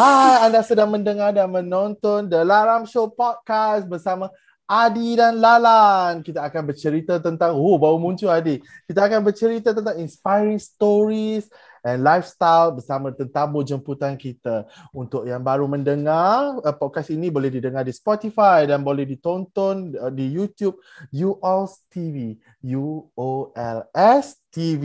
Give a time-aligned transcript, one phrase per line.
[0.00, 4.32] Hai, anda sedang mendengar dan menonton The Laram Show Podcast bersama
[4.64, 6.24] Adi dan Lalan.
[6.24, 8.64] Kita akan bercerita tentang, oh baru muncul Adi.
[8.88, 11.52] Kita akan bercerita tentang inspiring stories
[11.84, 14.68] and lifestyle bersama tetamu jemputan kita.
[14.92, 20.12] Untuk yang baru mendengar, uh, podcast ini boleh didengar di Spotify dan boleh ditonton uh,
[20.12, 20.80] di YouTube
[21.12, 22.36] UOLS TV.
[22.60, 24.84] U-O-L-S TV.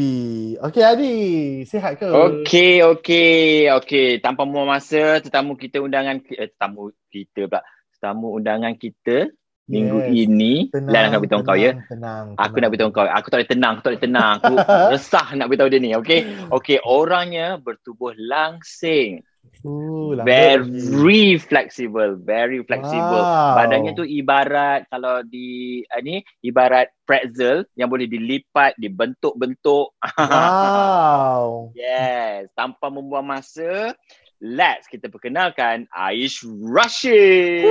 [0.61, 1.15] Okey Adi,
[1.65, 2.07] sihat ke?
[2.07, 4.07] Okey, okey, okey.
[4.21, 7.61] Tanpa membuang masa, tetamu kita undangan, eh, tetamu kita pula.
[7.95, 9.31] Tetamu undangan kita
[9.65, 10.13] minggu yes.
[10.13, 11.71] ini tenang, Lan nak beritahu kau ya.
[11.89, 12.61] Tenang, aku tenang.
[12.61, 13.05] nak beritahu kau.
[13.05, 14.33] Aku tak boleh tenang, aku tak boleh tenang.
[14.37, 14.53] Aku
[14.93, 16.19] resah nak beritahu dia ni, okey?
[16.53, 19.25] Okey, orangnya bertubuh langsing.
[19.65, 23.25] Ooh, very flexible, very flexible.
[23.25, 23.57] Wow.
[23.57, 29.97] Badannya tu ibarat kalau di uh, ni ibarat pretzel yang boleh dilipat, dibentuk-bentuk.
[30.35, 31.73] Wow.
[31.73, 33.97] yes, tanpa membuang masa,
[34.43, 37.63] let's kita perkenalkan Aish Rashid.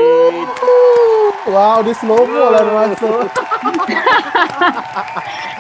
[1.45, 3.25] Wow, dia slow mo lah masuk.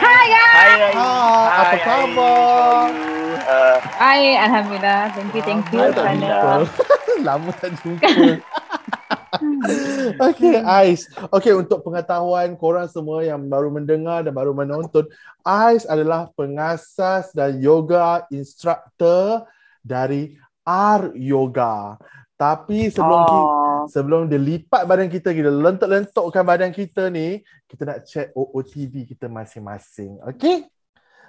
[0.00, 0.54] Hai guys.
[0.54, 0.92] Hai, hai.
[0.96, 2.88] Hai, apa khabar?
[3.44, 5.12] Uh, hai, Alhamdulillah.
[5.12, 5.92] Thank you, thank you.
[5.92, 6.64] Alhamdulillah.
[7.26, 8.04] Lama tak jumpa.
[10.32, 11.04] okay, Ais.
[11.28, 15.04] Okay, untuk pengetahuan korang semua yang baru mendengar dan baru menonton,
[15.44, 19.44] Ais adalah pengasas dan yoga instructor
[19.84, 22.00] dari R Yoga.
[22.34, 23.26] Tapi sebelum oh.
[23.30, 23.42] kita,
[23.94, 29.30] sebelum dia lipat badan kita, kita lentuk-lentukkan badan kita ni, kita nak check OOTD kita
[29.30, 30.18] masing-masing.
[30.34, 30.66] Okay?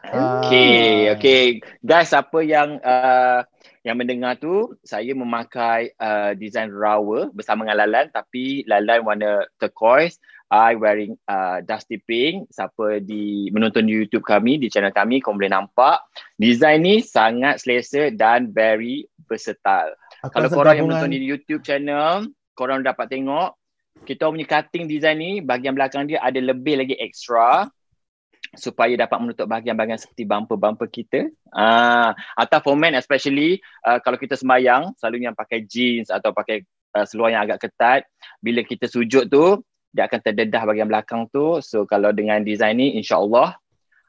[0.06, 1.18] Okay, uh.
[1.18, 1.44] okay.
[1.82, 3.42] Guys, apa yang uh,
[3.86, 8.10] yang mendengar tu, saya memakai uh, design rawa bersama dengan Lalan.
[8.14, 10.18] Tapi Lalan warna turquoise.
[10.52, 12.50] I wearing uh, dusty pink.
[12.54, 16.06] Siapa di menonton di YouTube kami, di channel kami, kau boleh nampak.
[16.38, 19.98] Design ni sangat selesa dan very versatile.
[20.22, 23.58] Akan Kalau korang yang menonton di YouTube channel, korang dapat tengok
[24.04, 27.64] kita punya cutting design ni bahagian belakang dia ada lebih lagi extra
[28.56, 31.28] supaya dapat menutup bahagian-bahagian seperti bumper-bumper kita.
[31.52, 36.32] Ah, uh, atau for men especially uh, kalau kita sembahyang selalu yang pakai jeans atau
[36.32, 36.64] pakai
[36.96, 38.08] uh, seluar yang agak ketat,
[38.40, 39.60] bila kita sujud tu
[39.96, 41.64] dia akan terdedah bahagian belakang tu.
[41.64, 43.56] So kalau dengan design ni insya-Allah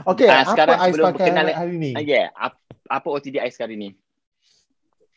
[0.03, 1.91] Okay, uh, apa Ais pakai hari ni?
[1.95, 2.59] Uh, yeah, apa,
[2.91, 3.91] apa OTD Ais hari ni?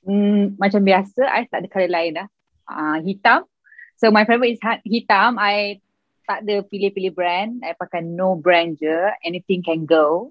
[0.06, 2.28] Hmm, macam biasa, Ais tak ada colour lain dah.
[2.70, 3.50] Uh, hitam.
[3.98, 5.42] So my favorite is hitam.
[5.42, 5.82] I
[6.28, 7.64] tak ada pilih-pilih brand.
[7.66, 9.10] I pakai no brand je.
[9.26, 10.30] Anything can go.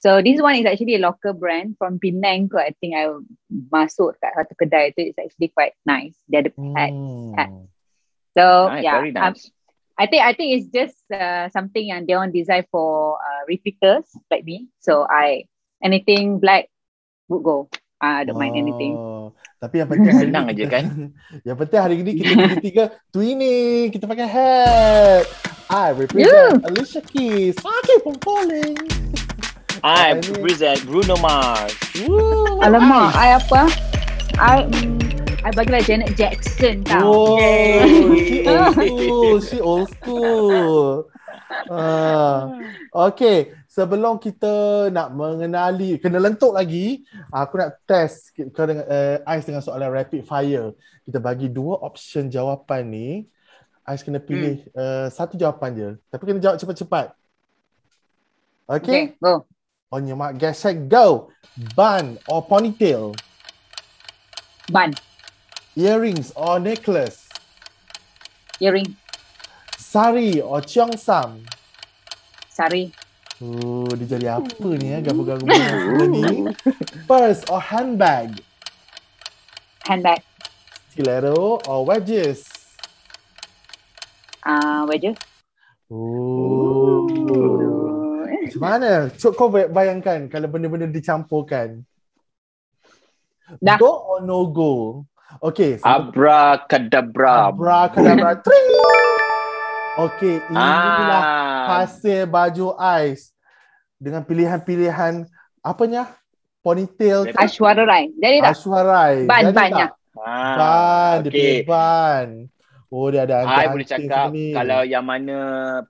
[0.00, 2.68] So this one is actually a local brand from Penang kot.
[2.68, 3.12] I think I
[3.72, 5.04] masuk kat satu kedai tu.
[5.04, 6.16] It's actually quite nice.
[6.28, 6.92] Dia ada hat.
[6.92, 7.64] Hmm.
[8.36, 8.96] So nice, yeah.
[9.00, 9.48] Very nice.
[9.48, 9.55] Um,
[9.96, 14.04] I think I think it's just uh, something yang dia orang design for uh, repeaters
[14.28, 14.68] like me.
[14.84, 15.48] So I
[15.80, 16.68] anything black
[17.32, 17.72] would go.
[17.96, 18.92] Uh, I don't oh, mind anything.
[18.92, 20.84] Oh, tapi yang penting hari senang aja kan.
[21.48, 22.32] yang penting hari ini kita
[22.68, 25.24] tiga twinning, kita pakai hat.
[25.72, 26.68] I represent yeah.
[26.68, 27.56] Alicia Keys.
[27.58, 28.76] Fucking from falling.
[29.80, 31.72] I represent Bruno Mars.
[32.04, 33.62] Woo, Alamak, I apa?
[34.36, 34.68] I
[35.46, 37.06] I bagilah Janet Jackson tau.
[37.06, 37.38] Oh,
[38.26, 39.34] she old school.
[39.38, 41.06] She old school.
[41.70, 42.58] Uh,
[42.90, 49.46] okay, sebelum kita nak mengenali, kena lentuk lagi, aku nak test ke dengan uh, Ais
[49.46, 50.74] dengan soalan rapid fire.
[51.06, 53.08] Kita bagi dua option jawapan ni.
[53.86, 54.74] Ais kena pilih hmm.
[54.74, 55.88] uh, satu jawapan je.
[56.10, 57.14] Tapi kena jawab cepat-cepat.
[58.66, 59.14] Okay?
[59.14, 59.46] okay, go.
[59.94, 61.30] On your mark, get set, go.
[61.78, 63.14] Bun or ponytail?
[64.74, 64.90] Bun.
[65.76, 67.28] Earrings or necklace?
[68.64, 68.96] Earring.
[69.76, 71.44] Sari or Cheongsam?
[72.48, 72.88] Sari.
[73.44, 75.04] Oh, dia jadi apa ni ya?
[75.04, 76.48] Gabung-gabung semua ni.
[77.08, 78.40] Purse or handbag?
[79.84, 80.24] Handbag.
[80.96, 82.48] Stiletto or wedges?
[84.40, 85.20] Ah, uh, wedges.
[85.92, 87.04] Oh.
[88.48, 89.12] Macam mana?
[89.12, 91.84] Cuk kau bayangkan kalau benda-benda dicampurkan.
[93.60, 93.76] Dah.
[93.76, 95.04] Go or no go?
[95.42, 95.78] Okay.
[95.78, 97.50] So Abracadabra.
[97.50, 98.40] Abracadabra.
[100.06, 100.40] okay.
[100.48, 101.64] Inilah ah.
[101.82, 103.34] hasil baju ais.
[103.96, 105.24] Dengan pilihan-pilihan
[105.64, 106.12] apanya?
[106.60, 107.30] Ponytail.
[107.38, 108.10] Ashwara Rai.
[108.18, 108.52] Jadi tak?
[108.58, 109.16] Ashwara Rai.
[109.24, 109.86] Ban, bannya.
[110.18, 111.18] Ah, ban.
[111.30, 111.62] Okay.
[111.62, 112.26] Dia ban.
[112.86, 114.54] Oh dia ada I boleh cakap sini.
[114.54, 115.38] kalau yang mana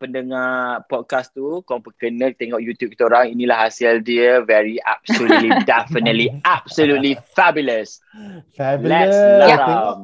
[0.01, 6.33] pendengar podcast tu kau kena tengok YouTube kita orang inilah hasil dia very absolutely definitely
[6.49, 8.01] absolutely fabulous.
[8.57, 9.13] Fabulous.
[9.13, 9.61] Let's Tengok.
[9.61, 9.99] laram.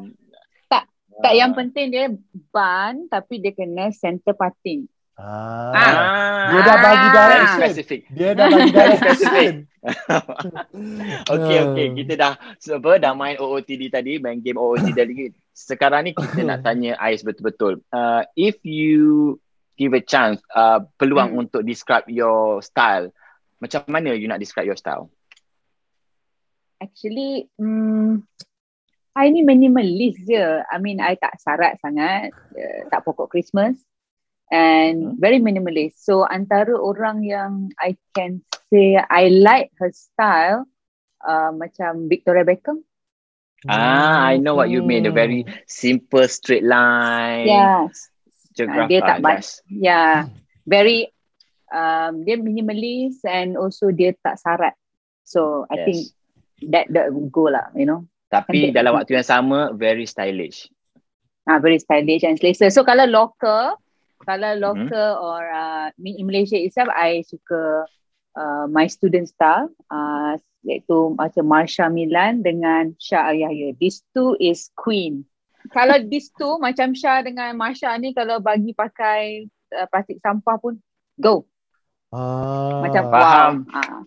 [1.23, 2.11] Tak yang penting dia
[2.50, 4.91] ban tapi dia kena center parting.
[5.23, 5.71] Ah.
[5.71, 7.13] Ah, Dia dah bagi Ah.
[7.15, 7.59] very direction.
[7.63, 8.01] specific.
[8.11, 9.53] Dia dah bagi direction.
[11.27, 11.87] Okay, okay.
[11.95, 15.31] Kita dah apa, dah main OOTD tadi, main game OOTD tadi.
[15.55, 17.83] Sekarang ni kita nak tanya Ais betul-betul.
[17.91, 19.37] Uh, if you
[19.75, 21.47] give a chance, uh, peluang Hmm.
[21.47, 23.11] untuk describe your style,
[23.59, 25.07] macam mana you nak describe your style?
[26.79, 28.27] Actually, hmm,
[29.15, 30.63] I ni minimalist je.
[30.67, 32.35] I mean, I tak sarat sangat.
[32.55, 33.79] Uh, tak pokok Christmas.
[34.53, 36.05] And very minimalist.
[36.05, 40.69] So, antara orang yang I can say I like her style,
[41.25, 42.85] uh, macam Victoria Beckham.
[43.65, 45.09] Ah, I know what you mean.
[45.09, 45.17] The Hmm.
[45.17, 47.49] very simple straight line.
[47.49, 48.13] Yes.
[48.53, 49.65] Geograph, dia tak ah, ba- yes.
[49.67, 50.29] Yeah.
[50.69, 51.09] Very,
[51.73, 54.77] um, dia minimalist and also dia tak sarat.
[55.25, 55.87] So, I Yes.
[55.87, 56.01] think
[56.75, 58.05] that that would go lah, you know.
[58.29, 58.77] Tapi Cantik.
[58.77, 60.69] dalam waktu yang sama, very stylish.
[61.49, 62.71] Ah, very stylish and selesa.
[62.71, 63.81] So kalau local,
[64.23, 64.63] kalau Mhm.
[64.63, 67.87] local or uh, in in Malaysia itself, I suka
[68.35, 69.69] uh, my student style.
[69.87, 73.75] Uh, iaitu macam Marsha Milan dengan Shah Yahya.
[73.77, 75.27] These two is queen.
[75.71, 80.79] Kalau these two macam Shah dengan Marsha ni kalau bagi pakai uh, plastik sampah pun
[81.19, 81.47] go.
[82.15, 82.79] Ah.
[82.79, 83.55] Macam Faham.
[83.67, 83.75] wow.
[83.75, 84.01] Ah.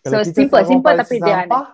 [0.00, 1.64] Kalau So, kita simple, simple tapi dia sampah,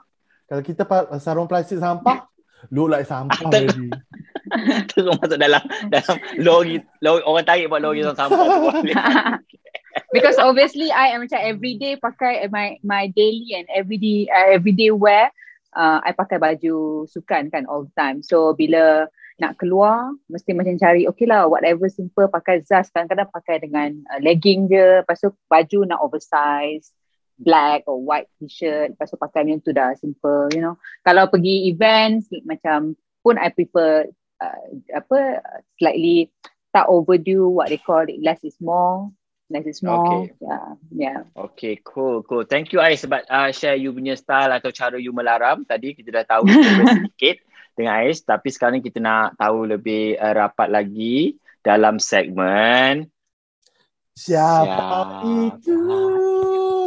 [0.45, 2.27] Kalau kita pa- sarung plastik sampah,
[2.69, 3.51] look like sampah.
[4.93, 8.45] Terus masuk dalam dalam lori, lori orang tarik buat lori orang sampah.
[10.15, 15.31] Because obviously I am macam everyday pakai my my daily and everyday uh, everyday wear
[15.75, 18.23] uh, I pakai baju sukan kan all the time.
[18.23, 19.11] So bila
[19.43, 24.23] nak keluar mesti macam cari okay lah whatever simple pakai Zaz kadang-kadang pakai dengan uh,
[24.23, 26.95] legging je lepas tu baju nak oversize
[27.43, 31.67] black or white t-shirt lepas tu pakai macam tu dah simple you know kalau pergi
[31.67, 32.95] events macam
[33.27, 34.07] pun I prefer
[34.41, 34.63] uh,
[34.95, 35.43] apa
[35.79, 36.31] slightly
[36.75, 39.11] tak overdo what they call it less is more
[39.53, 40.23] less is more Okay.
[40.43, 42.43] yeah yeah Okay, cool, cool.
[42.49, 45.63] Thank you Ais sebab uh, share you punya style atau cara you melaram.
[45.63, 46.49] Tadi kita dah tahu
[46.95, 47.37] sedikit
[47.77, 48.25] dengan Ais.
[48.25, 53.07] Tapi sekarang kita nak tahu lebih uh, rapat lagi dalam segmen.
[54.15, 54.99] Siapa Siapa?
[55.27, 55.79] itu?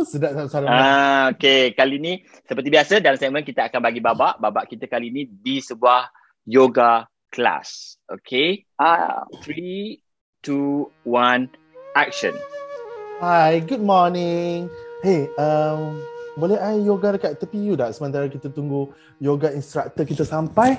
[0.07, 0.67] Sedap suara.
[0.71, 2.13] Ah, okay, kali ni
[2.47, 4.39] seperti biasa dalam segmen kita akan bagi babak.
[4.39, 6.07] Babak kita kali ni di sebuah
[6.47, 7.97] yoga class.
[8.07, 10.01] Okay, ah three,
[10.43, 11.49] two, one,
[11.95, 12.35] action.
[13.19, 14.69] Hi, good morning.
[15.01, 15.99] Hey, um,
[16.37, 20.77] boleh I yoga dekat tepi you tak sementara kita tunggu yoga instructor kita sampai?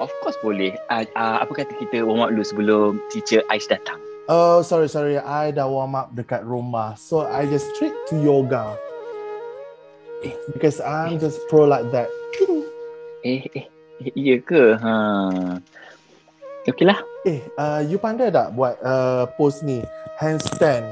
[0.00, 0.80] Of course boleh.
[0.88, 4.00] Uh, uh, apa kata kita warm up dulu sebelum teacher Ais datang?
[4.32, 5.20] Oh, sorry, sorry.
[5.20, 6.96] I dah warm up dekat rumah.
[6.96, 8.80] So, I just straight to yoga.
[10.56, 12.08] Because I'm just pro like that.
[13.20, 13.79] Eh, eh, eh
[14.16, 14.76] iya ke?
[14.80, 14.92] Ha.
[16.68, 17.00] Okey lah.
[17.28, 19.84] Eh, uh, you pandai tak buat uh, pose ni?
[20.20, 20.84] Handstand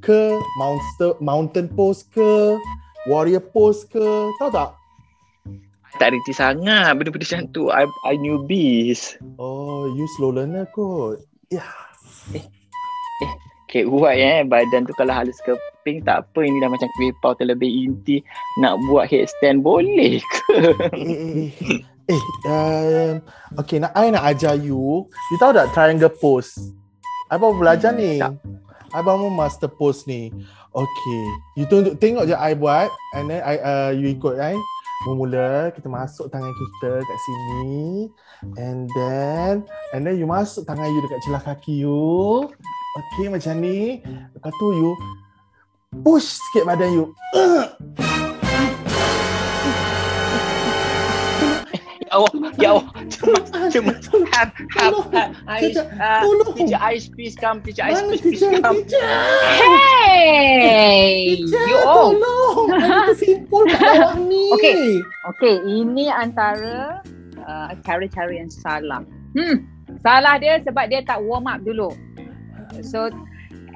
[0.00, 2.56] ke mountain, mountain pose ke
[3.08, 4.04] warrior pose ke?
[4.40, 4.72] Tahu tak?
[6.00, 7.70] Tak reti sangat benda-benda macam tu.
[7.70, 9.14] I, I newbies.
[9.38, 11.22] Oh, you slow learner kot.
[11.54, 11.70] Yeah.
[13.70, 14.42] Okay, buat eh.
[14.42, 16.40] Badan tu kalau halus keping tak apa.
[16.42, 18.26] Ini dah macam kuih pau terlebih inti.
[18.58, 20.54] Nak buat headstand boleh ke?
[22.04, 23.14] Eh, um,
[23.56, 25.08] okay, nak I nak ajar you.
[25.32, 26.52] You tahu tak triangle pose?
[27.32, 28.20] I baru belajar Hmm, ni.
[28.20, 28.36] tak.
[28.92, 30.28] I baru master pose ni.
[30.70, 31.22] Okay,
[31.54, 34.52] you tengok, tengok je I buat and then I, uh, you ikut I.
[35.04, 38.08] Mula kita masuk tangan kita kat sini
[38.56, 39.60] and then
[39.92, 42.48] and then you masuk tangan you dekat celah kaki you.
[42.94, 44.00] Okay, macam ni.
[44.32, 44.90] Lepas tu you
[46.02, 47.04] push sikit badan you.
[47.32, 47.72] Ya
[52.14, 52.86] Allah, ya Allah.
[53.10, 54.06] Cemas, cemas.
[54.30, 54.92] Hap, hap.
[55.50, 56.54] Ais, Teacher, uh, tolong.
[56.54, 57.58] teacher Ais, please come.
[57.60, 58.78] Teacher Ais, Mana please, please come.
[59.50, 62.66] Hey Teacher, you all tolong!
[62.78, 64.54] Ada simpul kat bawah ni.
[64.54, 65.02] Okay.
[65.34, 67.02] Okay, ini antara
[67.42, 69.02] uh, cara-cara yang salah.
[69.34, 69.66] Hmm,
[70.00, 71.90] salah dia sebab dia tak warm up dulu.
[72.82, 73.10] So,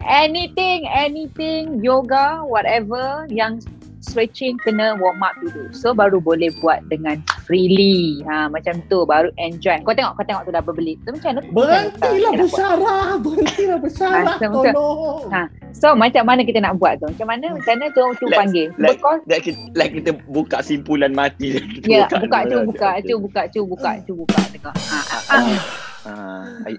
[0.06, 3.58] anything, anything, yoga, whatever yang
[4.08, 5.68] stretching kena warm up dulu.
[5.70, 8.24] So, baru boleh buat dengan freely.
[8.24, 9.84] Ha, macam tu, baru enjoy.
[9.84, 10.96] Kau tengok, kau tengok tu dah berbelit.
[11.04, 11.40] Tu macam mana?
[11.40, 13.04] tu Berhentilah bersyarah.
[13.20, 14.24] Berhentilah bersyarah.
[14.24, 14.72] Ah, betul.
[14.72, 15.22] Tolong.
[15.28, 15.42] Ha.
[15.70, 17.06] So, macam mana kita nak buat tu?
[17.06, 17.46] Macam mana?
[17.52, 18.04] Macam mana tu?
[18.16, 18.66] Tu panggil.
[18.74, 21.60] let's- Because Like kita, like kita buka simpulan mati.
[21.84, 24.38] Ya, buka dulu tu, buka tu, buka tu, buka tu, buka.
[24.48, 24.74] Tengok.
[24.74, 25.36] Ha, ha, ha.
[25.38, 25.56] Uh,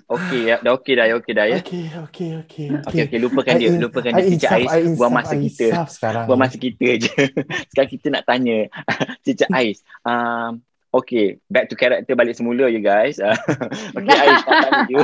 [0.09, 1.57] okay ya, dah okay dah, okay dah ya.
[1.62, 2.67] Okay, okay, okay.
[2.86, 4.25] Okay, okay, lupakan dia, lupakan dia.
[4.25, 5.67] Teacher Ais, buang masa kita.
[6.25, 7.13] Buang masa kita je.
[7.74, 8.67] Sekarang kita nak tanya.
[9.25, 13.21] Teacher Ais, um, okay, back to character balik semula you guys.
[13.98, 15.03] okay, Ais, nak tanya you.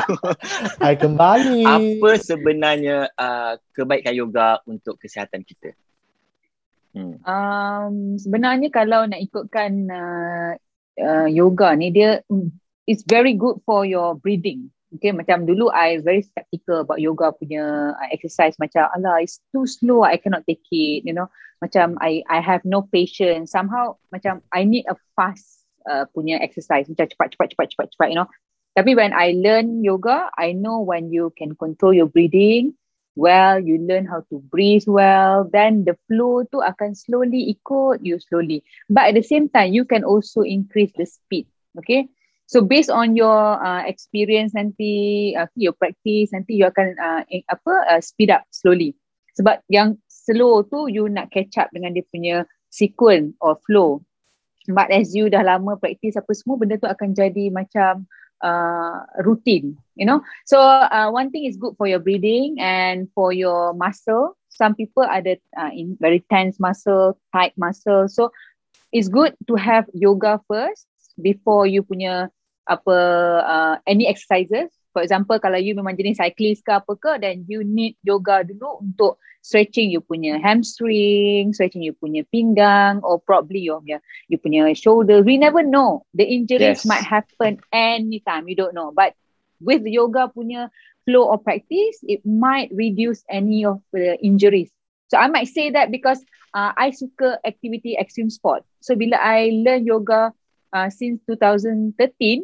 [0.82, 1.62] Hai kembali.
[1.66, 5.74] Apa sebenarnya uh, kebaikan yoga untuk kesihatan kita?
[6.96, 7.20] Hmm.
[7.28, 10.52] Um, sebenarnya kalau nak ikutkan uh,
[10.96, 12.24] uh, yoga ni, dia
[12.88, 14.72] it's very good for your breathing.
[14.96, 18.56] Okay, macam dulu I very skeptical about yoga punya uh, exercise.
[18.62, 20.08] Macam Allah it's too slow.
[20.08, 21.28] I cannot take it you know.
[21.60, 23.52] Macam I I have no patience.
[23.52, 26.88] Somehow macam I need a fast uh, punya exercise.
[26.88, 28.30] Macam cepat cepat cepat cepat cepat you know.
[28.78, 32.76] Tapi when I learn yoga I know when you can control your breathing
[33.16, 38.20] well you learn how to breathe well then the flow tu akan slowly ikut you
[38.20, 38.64] slowly.
[38.88, 41.52] But at the same time you can also increase the speed.
[41.84, 42.08] Okay
[42.46, 47.74] So based on your uh, experience nanti, uh, your practice nanti you akan uh, apa
[47.90, 48.94] uh, speed up slowly.
[49.34, 54.06] Sebab yang slow tu you nak catch up dengan dia punya sequence or flow.
[54.70, 58.06] But as you dah lama practice apa semua benda tu akan jadi macam
[58.42, 60.22] uh, routine, you know.
[60.46, 64.38] So uh, one thing is good for your breathing and for your muscle.
[64.50, 68.10] Some people ada uh, in very tense muscle, tight muscle.
[68.10, 68.34] So
[68.94, 70.90] it's good to have yoga first
[71.22, 72.34] before you punya
[72.66, 72.98] apa
[73.46, 74.74] uh, any exercises.
[74.96, 78.80] For example kalau you memang jenis cyclist ke apa ke then you need yoga dulu
[78.80, 84.00] untuk stretching you punya hamstring stretching you punya pinggang or probably your punya
[84.32, 85.22] you punya shoulder.
[85.22, 86.08] We never know.
[86.18, 86.88] The injuries yes.
[86.88, 88.50] might happen anytime.
[88.50, 88.90] You don't know.
[88.96, 89.14] But
[89.62, 90.74] with yoga punya
[91.06, 94.74] flow of practice it might reduce any of the injuries.
[95.14, 96.18] So i might say that because
[96.58, 98.66] uh, i suka activity extreme sport.
[98.82, 100.34] So bila i learn yoga
[100.76, 101.96] uh, since 2013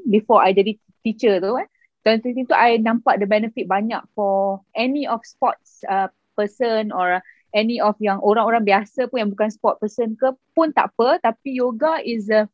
[0.07, 1.59] before I jadi teacher tu.
[1.59, 1.67] Eh,
[2.07, 6.07] 2013 tu I nampak the benefit banyak for any of sports uh,
[6.39, 7.19] person or
[7.51, 11.19] any of yang orang-orang biasa pun yang bukan sport person ke pun tak apa.
[11.19, 12.47] Tapi yoga is a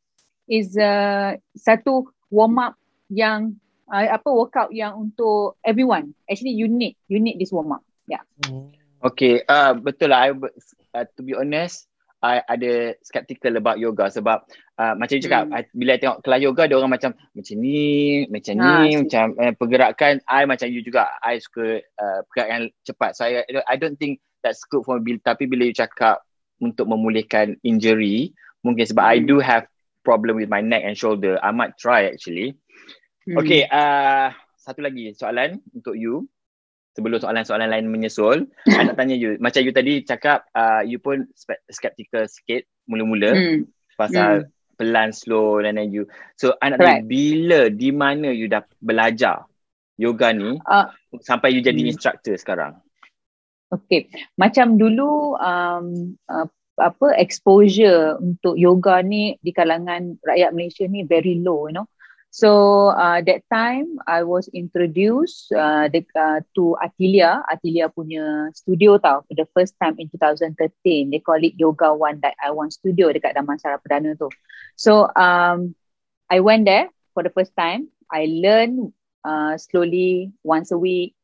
[0.50, 2.74] is a satu warm up
[3.14, 3.56] yang
[3.94, 6.18] uh, apa workout yang untuk everyone.
[6.26, 7.86] Actually you need you need this warm up.
[8.10, 8.26] Yeah.
[9.06, 10.28] Okay uh, betul lah.
[10.28, 10.36] I,
[10.98, 11.86] uh, to be honest
[12.18, 14.42] I ada skeptical about yoga sebab
[14.82, 15.70] uh, macam you cakap hmm.
[15.78, 17.82] bila I tengok kelas yoga dia orang macam macam ni
[18.26, 18.98] macam ha, ni si.
[19.06, 23.76] macam uh, pergerakan I macam you juga I suka uh, pergerakan cepat so I, I
[23.78, 26.26] don't think that's good for me tapi bila you cakap
[26.58, 28.34] untuk memulihkan injury
[28.66, 29.14] mungkin sebab hmm.
[29.14, 29.70] I do have
[30.02, 32.58] problem with my neck and shoulder I might try actually
[33.30, 33.38] hmm.
[33.38, 36.26] okay uh, satu lagi soalan untuk you
[36.98, 41.30] sebelum soalan-soalan lain menyusul I nak tanya you macam you tadi cakap uh, you pun
[41.70, 43.70] skeptical sikit mula-mula hmm.
[43.94, 44.50] pasal hmm.
[44.82, 49.46] pelan slow dan then you so I nak tanya bila di mana you dah belajar
[50.02, 50.90] yoga ni uh,
[51.22, 51.94] sampai you jadi hmm.
[51.94, 52.82] instructor sekarang
[53.68, 54.08] Okay,
[54.40, 56.48] macam dulu um, uh,
[56.80, 61.90] apa exposure untuk yoga ni di kalangan rakyat Malaysia ni very low you know
[62.30, 68.98] So uh, that time I was introduced uh, the, uh, to Atilia, Atilia punya studio
[69.00, 71.10] tau for the first time in 2013.
[71.10, 74.30] They call it Yoga One That I Want Studio dekat Damansara Perdana tu.
[74.76, 75.74] So um,
[76.30, 77.90] I went there for the first time.
[78.12, 78.94] I learn
[79.26, 81.16] uh, slowly once a week.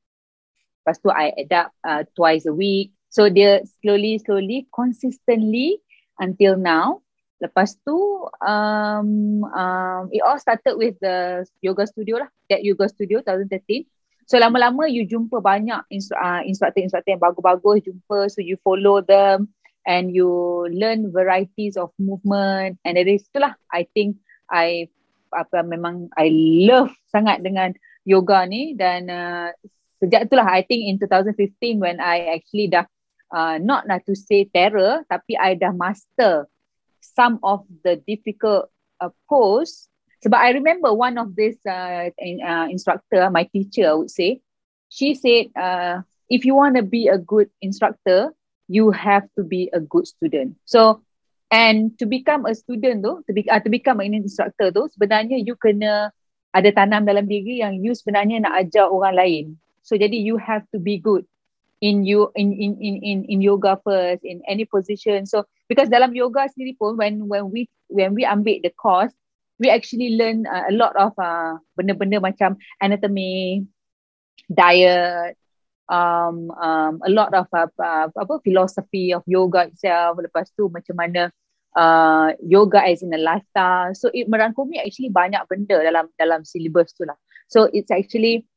[0.83, 2.95] Lepas tu I adapt uh, twice a week.
[3.13, 5.77] So dia slowly, slowly, consistently
[6.17, 7.03] until now
[7.43, 7.99] Lepas tu,
[8.39, 12.31] um, um, it all started with the yoga studio lah.
[12.47, 13.83] That yoga studio 2013.
[14.31, 15.83] So lama-lama you jumpa banyak
[16.15, 18.31] uh, instructor-instructor yang bagus-bagus jumpa.
[18.31, 19.51] So you follow them
[19.83, 20.31] and you
[20.71, 22.79] learn varieties of movement.
[22.87, 24.87] And dari itulah I think I
[25.35, 26.31] apa memang I
[26.63, 27.75] love sangat dengan
[28.07, 28.71] yoga ni.
[28.79, 29.51] Dan uh,
[29.99, 32.87] sejak itulah I think in 2015 when I actually dah
[33.35, 36.47] uh, not not to say terror tapi I dah master
[37.03, 38.71] some of the difficult
[39.03, 39.91] uh, pose
[40.23, 44.39] sebab I remember one of this uh, in, uh, instructor my teacher I would say
[44.87, 48.31] she said uh, if you want to be a good instructor
[48.71, 50.55] you have to be a good student.
[50.65, 51.03] So
[51.51, 55.43] and to become a student tu to, be, uh, to become an instructor tu sebenarnya
[55.43, 56.09] you kena
[56.53, 59.45] ada tanam dalam diri yang you sebenarnya nak ajar orang lain.
[59.83, 61.27] So jadi you have to be good
[61.83, 65.27] in you in in in in in yoga first in any position.
[65.27, 69.13] So because dalam yoga sendiri pun when when we when we ambil the course
[69.61, 73.63] we actually learn uh, a lot of uh, benda-benda macam anatomy
[74.49, 75.37] diet
[75.91, 80.17] um um a lot of uh, uh, apa philosophy of yoga itself.
[80.19, 81.29] Lepas tu macam mana
[81.75, 83.91] uh, yoga as in a lifestyle.
[83.93, 87.19] So it merangkumi actually banyak benda dalam dalam syllabus tu lah.
[87.51, 88.47] So it's actually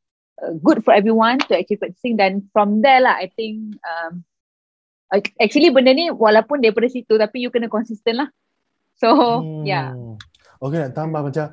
[0.40, 2.16] uh, good for everyone to actually practicing.
[2.16, 4.22] Dan from there lah I think um,
[5.12, 8.28] actually benda ni walaupun daripada situ tapi you kena consistent lah.
[8.98, 9.64] So hmm.
[9.66, 9.92] yeah.
[10.58, 11.52] Okay nak tambah macam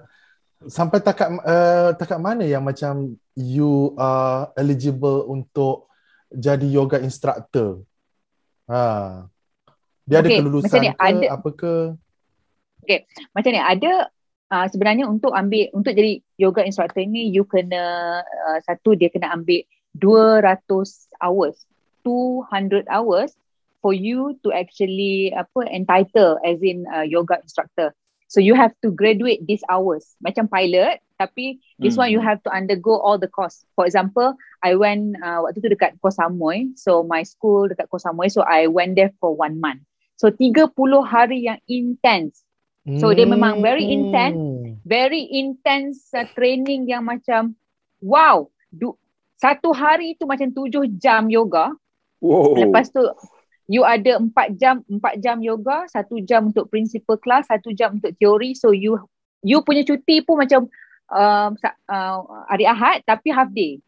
[0.68, 5.92] sampai takat uh, takat mana yang macam you are eligible untuk
[6.34, 7.84] jadi yoga instructor?
[8.72, 9.28] Ha.
[10.04, 11.74] Dia okay, ada kelulusan ke ada, apa ke?
[12.84, 14.12] Okay, macam ni ada
[14.52, 19.32] uh, sebenarnya untuk ambil untuk jadi yoga instructor ni you kena uh, satu dia kena
[19.32, 19.64] ambil
[19.96, 20.68] 200
[21.22, 21.64] hours
[22.04, 23.38] 200 hours
[23.84, 27.92] for you to actually apa entitle as in uh, yoga instructor
[28.32, 32.08] so you have to graduate these hours macam pilot tapi this hmm.
[32.08, 34.32] one you have to undergo all the course for example
[34.64, 38.48] i went uh, waktu tu dekat Koh Samui so my school dekat Koh Samui so
[38.48, 39.84] i went there for one month
[40.16, 40.72] so 30
[41.04, 42.48] hari yang intense
[43.00, 43.96] So dia memang very hmm.
[43.96, 44.40] intense,
[44.84, 47.56] very intense uh, training yang macam
[48.04, 48.52] wow.
[48.68, 49.00] Du-
[49.40, 51.72] satu hari tu macam tujuh jam yoga.
[52.20, 52.60] Wow.
[52.60, 53.00] Lepas tu
[53.68, 58.12] you ada empat jam, empat jam yoga, satu jam untuk principal class, satu jam untuk
[58.20, 58.56] teori.
[58.56, 59.00] So you
[59.44, 60.68] you punya cuti pun macam
[61.12, 61.50] um,
[61.88, 63.80] uh, hari Ahad tapi half day.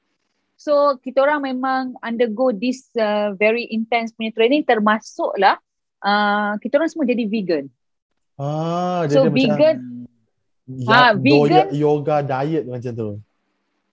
[0.56, 5.60] So kita orang memang undergo this uh, very intense punya training termasuklah
[6.00, 7.66] uh, kita orang semua jadi vegan.
[8.36, 10.08] Ah, so vegan
[10.68, 13.10] ya, ha, vegan yoga diet macam tu.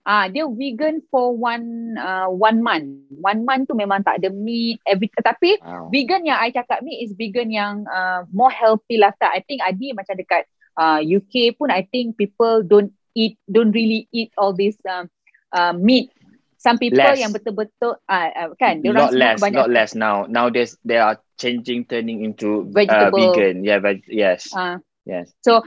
[0.03, 3.07] Ah, dia vegan for one uh, one month.
[3.23, 5.87] One month tu memang tak ada meat every tapi wow.
[5.87, 9.31] vegan yang I cakap ni is vegan yang uh, more healthy lah tak.
[9.31, 10.43] I think Adi macam dekat
[10.75, 15.07] uh, UK pun I think people don't eat don't really eat all this um,
[15.55, 16.11] uh, meat
[16.57, 17.19] some people less.
[17.19, 20.97] yang betul-betul uh, uh, kan dia orang not less banyak not less now nowadays they
[20.97, 25.59] are changing turning into uh, vegan yeah veg- yes uh, yes so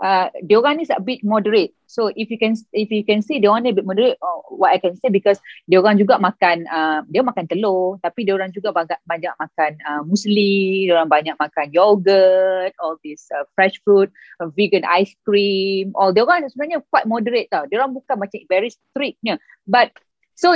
[0.00, 1.72] uh, dia ni a bit moderate.
[1.86, 4.42] So if you can if you can see dia orang ni a bit moderate oh,
[4.50, 5.38] what i can say because
[5.70, 9.72] dia orang juga makan uh, dia makan telur tapi dia orang juga banyak banyak makan
[9.86, 14.10] uh, muesli dia orang banyak makan yogurt all this uh, fresh fruit
[14.42, 17.62] uh, vegan ice cream all dia orang sebenarnya quite moderate tau.
[17.70, 19.38] Dia orang bukan macam very strictnya.
[19.68, 19.94] But
[20.34, 20.50] So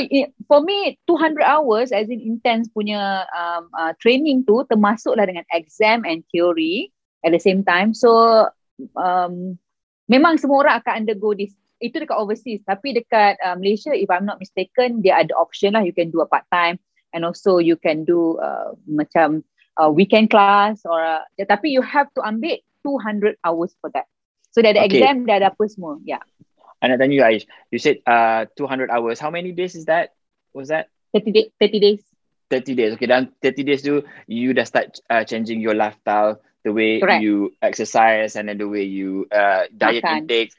[0.50, 6.02] for me 200 hours as in intense punya um, uh, training tu termasuklah dengan exam
[6.02, 6.90] and theory
[7.22, 7.94] at the same time.
[7.94, 8.50] So
[8.94, 9.58] um,
[10.08, 11.54] memang semua orang akan undergo this.
[11.78, 15.86] Itu dekat overseas tapi dekat uh, Malaysia if I'm not mistaken dia ada option lah
[15.86, 16.82] you can do a part time
[17.14, 19.46] and also you can do uh, macam
[19.78, 24.10] uh, weekend class or uh, tapi you have to ambil 200 hours for that.
[24.50, 24.98] So dia ada okay.
[24.98, 26.02] exam dia ada apa semua.
[26.02, 26.22] Yeah.
[26.82, 29.18] I nak tanya you Aish, you said uh 200 hours.
[29.18, 30.14] How many days is that?
[30.54, 30.90] Was that?
[31.14, 32.02] 30 day, 30 days.
[32.50, 32.90] 30 days.
[32.96, 37.22] Okay, dan 30 days tu you dah start uh, changing your lifestyle, the way Correct.
[37.22, 40.24] you exercise and then the way you uh diet Makan.
[40.24, 40.52] intake.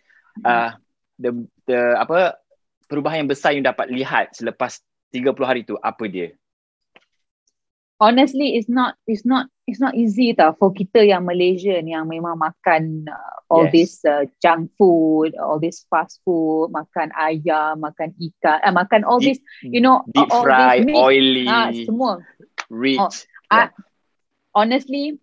[0.43, 0.75] Uh
[1.19, 1.35] the
[1.67, 2.39] the apa
[2.87, 4.79] perubahan yang besar yang dapat lihat selepas
[5.11, 6.33] 30 hari tu apa dia?
[7.99, 12.39] honestly it's not it's not it's not easy tau for kita yang Malaysian yang memang
[12.39, 13.75] makan uh, all yes.
[13.75, 19.19] this uh, junk food all this fast food makan ayam makan ikan uh, makan all
[19.19, 22.23] deep, this you know deep all fry this meat, oily uh, semua
[22.71, 23.11] rich oh,
[23.51, 23.67] yeah.
[23.67, 23.69] uh,
[24.55, 25.19] honestly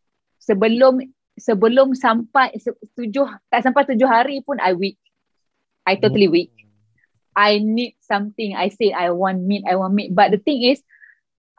[0.47, 1.03] sebelum
[1.37, 2.57] sebelum sampai
[2.97, 4.97] tujuh tak sampai tujuh hari pun I weak.
[5.87, 6.51] I totally weak.
[7.37, 8.57] I need something.
[8.57, 10.15] I say I want meat I want meat.
[10.17, 10.81] But the thing is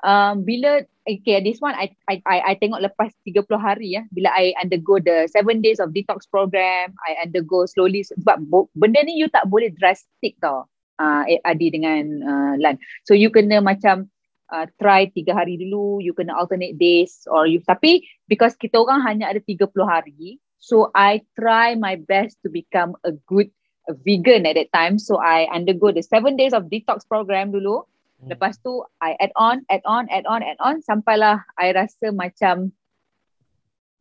[0.01, 4.33] um, bila okay this one I, I I I tengok lepas 30 hari ya bila
[4.33, 8.43] I undergo the 7 days of detox program I undergo slowly sebab
[8.75, 12.75] benda ni you tak boleh drastic tau uh, Adi dengan uh, Lan.
[13.05, 14.09] So you kena macam
[14.51, 19.03] uh, try 3 hari dulu you kena alternate days or you tapi because kita orang
[19.03, 23.51] hanya ada 30 hari so I try my best to become a good
[23.87, 27.87] a vegan at that time so I undergo the 7 days of detox program dulu
[28.17, 28.33] Hmm.
[28.33, 32.73] Lepas tu I add on, add on, add on, add on sampailah I rasa macam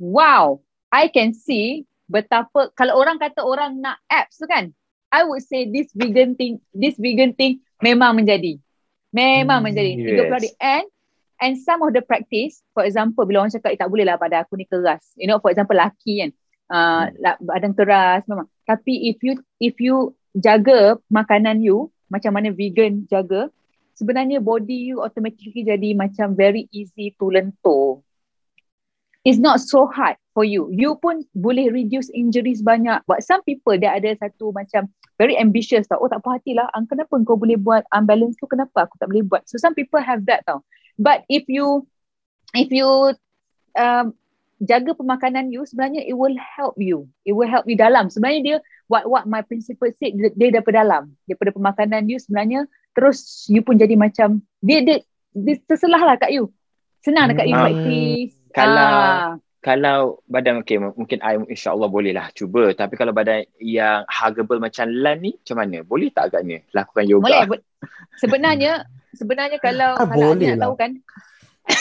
[0.01, 4.73] wow, I can see betapa kalau orang kata orang nak apps tu kan.
[5.13, 8.59] I would say this vegan thing, this vegan thing memang menjadi.
[9.15, 9.93] Memang hmm, menjadi.
[9.95, 10.31] Yes.
[10.31, 10.87] 30 hari and
[11.37, 14.43] and some of the practice, for example bila orang cakap eh, tak boleh lah pada
[14.43, 15.03] aku ni keras.
[15.19, 16.31] You know for example laki kan.
[16.67, 17.47] Uh, hmm.
[17.47, 18.51] badan keras memang.
[18.67, 23.51] Tapi if you if you jaga makanan you macam mana vegan jaga
[23.97, 28.03] sebenarnya body you automatically jadi macam very easy to lentur.
[29.27, 30.69] It's not so hard for you.
[30.69, 33.01] You pun boleh reduce injuries banyak.
[33.09, 35.97] But some people dia ada satu macam very ambitious tau.
[36.05, 36.69] Oh tak puas hati lah.
[36.77, 38.45] Ah, kenapa kau boleh buat unbalance tu?
[38.45, 39.49] Kenapa aku tak boleh buat?
[39.49, 40.61] So some people have that tau.
[41.01, 41.89] But if you
[42.53, 43.17] if you
[43.81, 44.13] um,
[44.61, 47.09] jaga pemakanan you sebenarnya it will help you.
[47.25, 48.13] It will help you dalam.
[48.13, 48.57] Sebenarnya dia
[48.93, 51.17] what what my principal said dia, dia daripada dalam.
[51.25, 55.01] Daripada pemakanan you sebenarnya terus you pun jadi macam dia dia,
[55.33, 56.53] dia terselah lah kat you.
[57.01, 57.65] Senang dekat you Hmm.
[57.65, 58.33] practice.
[58.53, 59.33] Kalau Ah.
[59.67, 62.71] Kalau badan okay, mungkin I insyaAllah boleh lah cuba.
[62.71, 65.83] Tapi kalau badan yang huggable macam Lan ni, macam mana?
[65.83, 67.27] Boleh tak agaknya lakukan yoga?
[67.27, 67.43] Boleh.
[67.51, 67.65] Bo-
[68.23, 70.71] sebenarnya sebenarnya kalau Ah, kalau boleh lah.
[70.71, 70.91] tahu kan.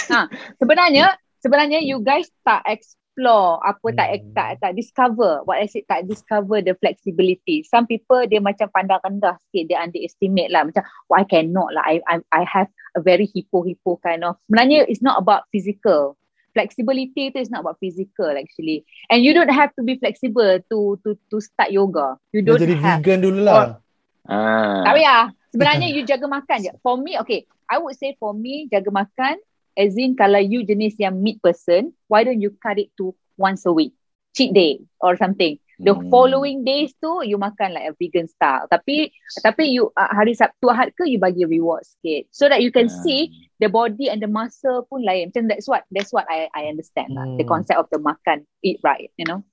[0.10, 0.26] ha,
[0.58, 4.34] sebenarnya sebenarnya you guys tak explore apa tak Hmm.
[4.34, 7.62] tak tak discover what I said tak discover the flexibility.
[7.70, 11.86] Some people dia macam pandang rendah sikit dia underestimate lah macam oh, I cannot lah
[11.86, 12.68] I I I have
[12.98, 14.42] a very hippo hippo kind of.
[14.50, 16.18] Sebenarnya it's not about physical.
[16.56, 18.88] Flexibility tu is not about physical actually.
[19.12, 22.16] And you don't have to be flexible to to to start yoga.
[22.32, 23.84] You Dia don't jadi have vegan dulu lah.
[24.26, 24.82] Ah.
[24.88, 25.24] tak payah.
[25.52, 26.72] Sebenarnya you jaga makan je.
[26.80, 27.46] For me, okay.
[27.68, 29.38] I would say for me, jaga makan
[29.76, 33.68] as in kalau you jenis yang meat person, why don't you cut it to once
[33.68, 33.92] a week?
[34.36, 35.60] Cheat day or something.
[35.76, 36.08] The Hmm.
[36.08, 38.64] following days tu, you makan like a vegan style.
[38.72, 39.12] Tapi
[39.44, 42.32] tapi you uh, hari Sabtu Ahad ke, you bagi reward sikit.
[42.32, 42.96] So that you can Ah.
[43.04, 43.28] see
[43.60, 45.32] the body and the muscle pun lain.
[45.32, 47.26] Macam that's what that's what I I understand lah.
[47.40, 47.52] The Hmm.
[47.52, 49.44] concept of the makan, eat right, you know.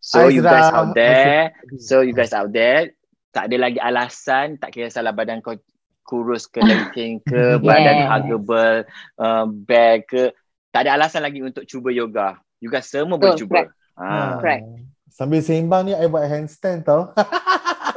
[0.00, 2.94] So you guys out there, so you guys out there,
[3.34, 5.58] tak ada lagi alasan, tak kira salah badan kau
[6.06, 8.08] kurus ke lengking ke, badan Yes.
[8.08, 8.86] huggable,
[9.20, 10.32] um, bag ke,
[10.72, 12.38] tak ada alasan lagi untuk cuba yoga.
[12.62, 13.54] You guys semua boleh Betul, cuba.
[13.66, 13.70] correct.
[13.98, 14.38] Ah.
[14.40, 14.64] Correct.
[15.10, 17.10] Sambil seimbang ni, I buat handstand tau.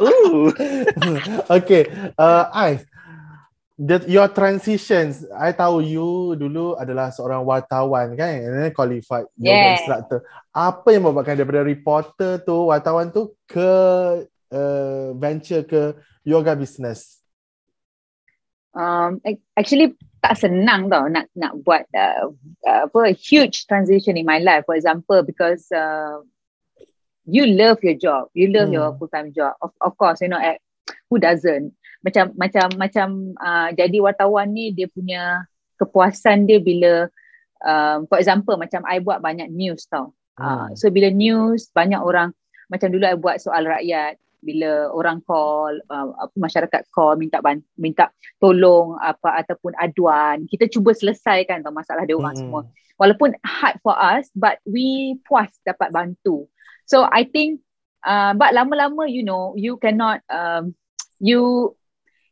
[0.02, 0.50] Ooh.
[1.62, 1.86] okay,
[2.18, 2.82] uh, Ais,
[3.82, 9.66] the, your transitions, I tahu you dulu adalah seorang wartawan kan, and then qualified yoga
[9.66, 9.74] Yeah.
[9.74, 10.22] instructor.
[10.54, 13.72] Apa yang membuatkan daripada reporter tu, wartawan tu ke
[14.54, 17.22] uh, venture ke yoga business?
[18.76, 22.30] um, ac- actually tak senang tau nak nak buat uh,
[22.68, 26.22] uh, apa huge transition in my life for example because uh,
[27.26, 28.76] you love your job you love Hmm.
[28.76, 30.62] your full time job of, of course you know eh,
[31.12, 35.44] who doesn't macam macam macam uh, jadi wartawan ni dia punya
[35.76, 37.12] kepuasan dia bila
[37.62, 40.74] um, for example macam I buat banyak news tau uh, Hmm.
[40.74, 42.32] so bila news banyak orang
[42.72, 47.62] macam dulu I buat soal rakyat bila orang call uh, apa masyarakat call minta ban-
[47.78, 48.10] minta
[48.42, 52.50] tolong apa ataupun aduan kita cuba selesaikan tau masalah dia orang Mm-mm.
[52.50, 52.62] semua
[52.98, 56.50] walaupun hard for us but we puas dapat bantu
[56.90, 57.62] so i think
[58.02, 60.74] uh, but lama-lama you know you cannot um,
[61.22, 61.72] you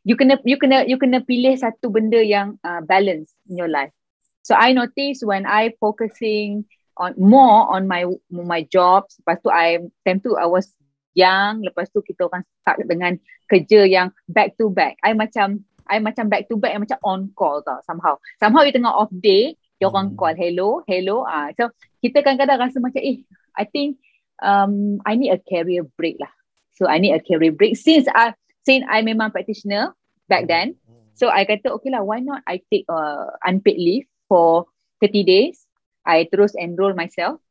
[0.02, 3.94] you kena you kena you kena pilih satu benda yang uh, balance in your life
[4.42, 6.66] so i notice when i focusing
[6.98, 10.74] on more on my my jobs lepas tu i time tu i was
[11.14, 13.14] young lepas tu kita orang start dengan
[13.46, 17.20] kerja yang back to back i macam I macam back to back yang macam on
[17.34, 18.14] call tau somehow.
[18.38, 20.18] Somehow you tengah off day, dia orang Hmm.
[20.22, 21.26] call hello, hello.
[21.26, 21.66] Ah, so
[21.98, 23.26] kita kadang-kadang rasa macam eh
[23.58, 23.98] I think
[24.38, 26.30] um I need a career break lah.
[26.78, 29.94] So I need a career break since I since I memang practitioner
[30.28, 30.76] back then.
[31.14, 34.70] So I kata okay lah why not I take uh, unpaid leave for
[35.04, 35.68] 30 days.
[36.06, 37.44] I terus enroll myself.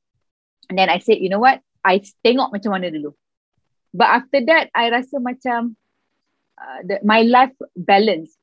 [0.70, 3.14] And then I said you know what I tengok macam mana dulu.
[3.94, 5.78] But after that I rasa macam
[6.58, 8.34] uh, the, my life balance.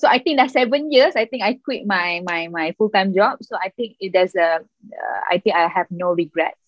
[0.00, 1.14] So I think dah seven years.
[1.14, 3.38] I think I quit my my my full time job.
[3.44, 4.64] So I think it there's a.
[4.64, 6.58] Uh, I think I have no regrets.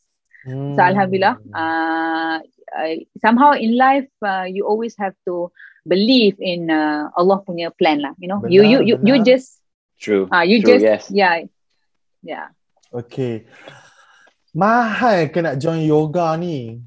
[0.47, 0.77] Hmm.
[0.77, 1.41] So alhamdulillah.
[1.51, 5.53] Uh, I, somehow in life, uh, you always have to
[5.85, 8.17] believe in uh, Allah punya plan lah.
[8.17, 9.61] You know, you you you you Benar, just
[10.01, 10.29] True.
[10.33, 11.03] uh, you True, just yes.
[11.13, 11.35] yeah
[12.25, 12.47] yeah.
[12.89, 13.45] Okay.
[14.55, 16.79] Mahal ke nak join yoga ni?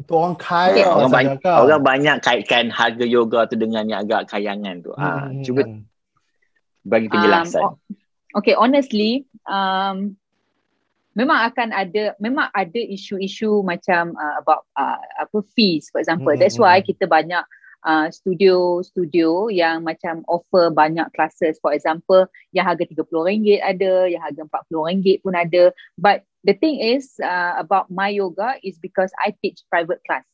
[0.00, 0.84] Untuk orang kaya Okay.
[0.88, 1.56] Orang banyak, kau.
[1.68, 4.96] orang banyak kaitkan harga yoga tu dengan yang agak kayangan tu.
[4.96, 5.84] Ah, Hmm, cuba hmm.
[6.88, 7.60] bagi penjelasan.
[7.60, 7.76] Um,
[8.40, 10.16] okay, honestly, um,
[11.14, 16.32] memang akan ada, memang ada isu-isu macam uh, about uh, apa fees, for example.
[16.32, 17.42] Mm, That's why kita banyak
[17.84, 21.58] uh, studio-studio yang macam offer banyak classes.
[21.58, 25.74] For example, yang harga RM30 ada, yang harga RM40 pun ada.
[25.96, 30.24] But the thing is uh, about my yoga is because I teach private class.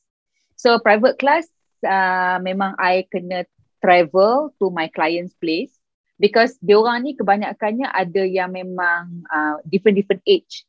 [0.57, 1.47] So private class
[1.85, 3.45] uh, memang I kena
[3.85, 5.76] travel to my client's place
[6.17, 10.65] because diorang ni kebanyakannya ada yang memang uh, different different age.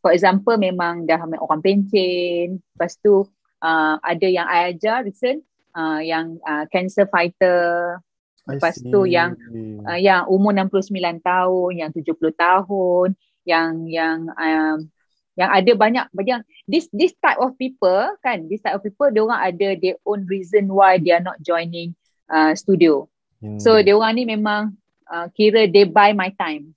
[0.00, 3.26] For example memang dah orang pencen, lepas tu
[3.62, 5.44] uh, ada yang I ajar recent
[5.76, 8.00] uh, yang uh, cancer fighter,
[8.48, 9.36] lepas tu yang
[9.84, 13.08] uh, yang umur 69 tahun, yang 70 tahun,
[13.44, 14.88] yang yang um,
[15.36, 19.24] yang ada banyak banyak this this type of people kan this type of people dia
[19.24, 21.96] orang ada their own reason why they are not joining
[22.28, 23.08] uh, studio
[23.40, 23.56] Hmm.
[23.56, 24.76] so dia orang ni memang
[25.10, 26.74] uh, kira they buy my time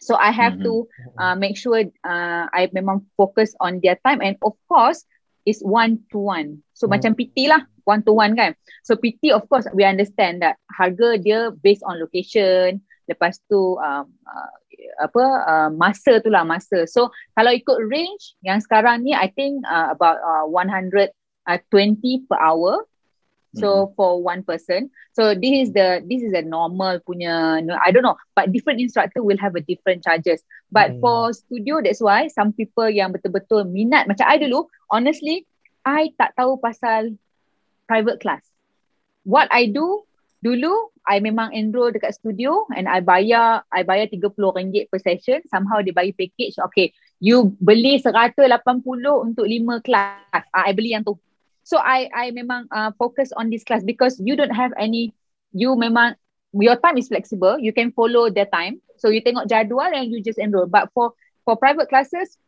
[0.00, 0.66] So I have mm-hmm.
[0.66, 5.04] to uh, make sure uh, I memang focus on their time and of course
[5.42, 6.62] is one to one.
[6.74, 6.98] So mm.
[6.98, 8.54] macam PT lah one to one kan.
[8.86, 12.78] So PT of course we understand that harga dia based on location.
[13.10, 14.50] Lepas tu um, uh,
[15.02, 16.86] apa uh, masa tu lah masa.
[16.86, 21.10] So kalau ikut range yang sekarang ni I think uh, about uh, 120
[22.30, 22.86] per hour.
[23.58, 23.94] So mm.
[23.98, 24.90] for one person.
[25.12, 29.20] So this is the this is a normal punya I don't know but different instructor
[29.20, 30.40] will have a different charges.
[30.70, 31.00] But mm.
[31.02, 35.44] for studio that's why some people yang betul-betul minat macam I dulu honestly
[35.82, 37.18] I tak tahu pasal
[37.90, 38.44] private class.
[39.26, 40.70] What I do dulu
[41.08, 45.90] I memang enroll dekat studio and I bayar I bayar RM30 per session somehow dia
[45.90, 51.18] bagi package okay you beli RM180 untuk 5 kelas uh, I beli yang tu
[51.68, 55.12] so I I memang uh, focus on this class because you don't have any
[55.52, 56.16] you memang
[56.56, 60.24] your time is flexible you can follow their time so you tengok jadual and you
[60.24, 61.12] just enroll but for
[61.44, 62.40] for private classes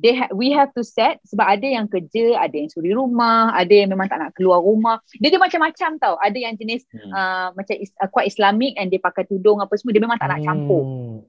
[0.00, 3.68] they ha- we have to set sebab ada yang kerja, ada yang suri rumah, ada
[3.68, 4.96] yang memang tak nak keluar rumah.
[5.20, 6.16] Dia dia macam-macam tau.
[6.16, 7.12] Ada yang jenis hmm.
[7.12, 10.32] uh, macam is, uh, quite Islamic and dia pakai tudung apa semua dia memang tak
[10.32, 10.82] nak campur.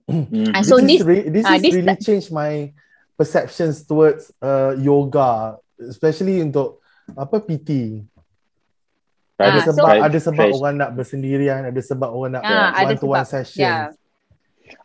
[0.08, 0.56] Hmm.
[0.56, 2.72] And so this, this, re- this uh, this really changed my
[3.20, 6.81] perceptions towards uh, yoga especially untuk
[7.16, 8.02] apa PT.
[9.42, 10.56] Ada uh, sebab so, ada sebab fresh.
[10.62, 13.66] orang nak bersendirian, ada sebab orang nak uh, one to one session.
[13.66, 13.90] Yeah.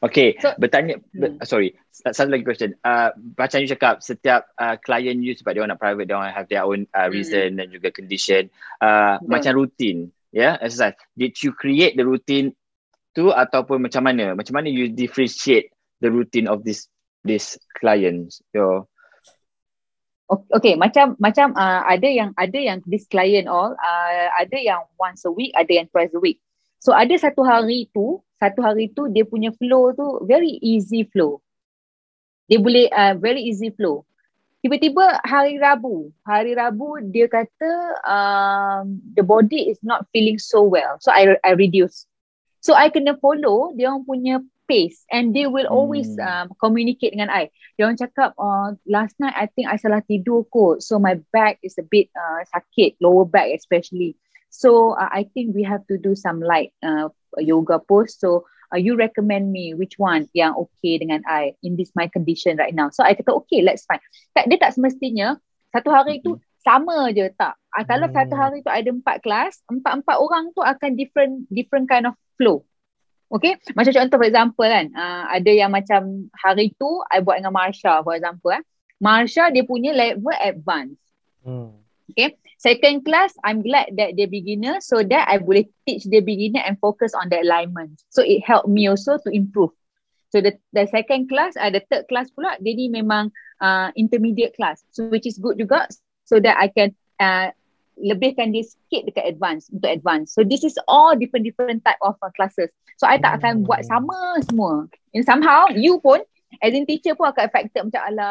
[0.03, 1.39] Okay, so, bertanya, hmm.
[1.47, 2.75] sorry, satu lagi question.
[2.83, 6.35] Uh, macam you cakap, setiap uh, client you sebab dia orang nak private, dia orang
[6.35, 7.59] have their own uh, reason hmm.
[7.63, 8.51] dan juga condition.
[8.83, 10.99] Uh, macam rutin, yeah, exercise.
[11.15, 12.53] Did you create the routine
[13.15, 14.35] tu ataupun macam mana?
[14.35, 15.71] Macam mana you differentiate
[16.03, 16.91] the routine of this
[17.23, 18.43] this clients?
[18.51, 18.91] Your
[20.27, 25.23] Okay, macam macam uh, ada yang ada yang this client all, uh, ada yang once
[25.23, 26.43] a week, ada yang twice a week.
[26.83, 31.39] So ada satu hari tu satu hari tu dia punya flow tu very easy flow.
[32.51, 34.03] Dia boleh uh, very easy flow.
[34.67, 40.99] Tiba-tiba hari Rabu, hari Rabu dia kata um, the body is not feeling so well.
[40.99, 42.11] So I I reduce.
[42.67, 46.27] So I kena follow dia orang punya pace and they will always hmm.
[46.27, 47.51] um, communicate dengan I.
[47.79, 50.83] Dia orang cakap uh, last night I think I salah tidur kot.
[50.83, 54.19] So my back is a bit uh, sakit, lower back especially.
[54.51, 58.17] So uh, I think we have to do some light uh, yoga pose.
[58.19, 62.57] So uh, you recommend me which one yang okay dengan I in this my condition
[62.57, 62.91] right now.
[62.91, 64.03] So I kata okay let's find.
[64.35, 65.39] Tak, dia tak semestinya
[65.75, 66.63] satu hari tu mm-hmm.
[66.65, 67.55] sama je tak.
[67.77, 68.17] Uh, kalau hmm.
[68.17, 72.65] satu hari tu ada empat kelas, empat-empat orang tu akan different different kind of flow.
[73.27, 77.55] Okay, macam contoh for example kan, uh, ada yang macam hari tu I buat dengan
[77.55, 78.63] Marsha for example eh.
[79.03, 80.95] Marsha dia punya level advance.
[81.43, 81.75] Hmm.
[82.07, 86.65] Okay, Second class, I'm glad that they're beginner so that I boleh teach the beginner
[86.65, 88.01] and focus on the alignment.
[88.09, 89.77] So it helped me also to improve.
[90.33, 93.29] So the the second class, uh, the third class pula, dia ni memang
[93.61, 94.81] uh, intermediate class.
[94.89, 95.85] So which is good juga
[96.25, 97.53] so that I can uh,
[97.97, 100.37] lebihkan dia sikit dekat advance, untuk advance.
[100.37, 102.69] So this is all different-different type of uh, classes.
[103.01, 104.89] So I tak akan buat sama semua.
[105.17, 106.21] And somehow, you pun
[106.61, 108.29] as in teacher pun akan affected macam ala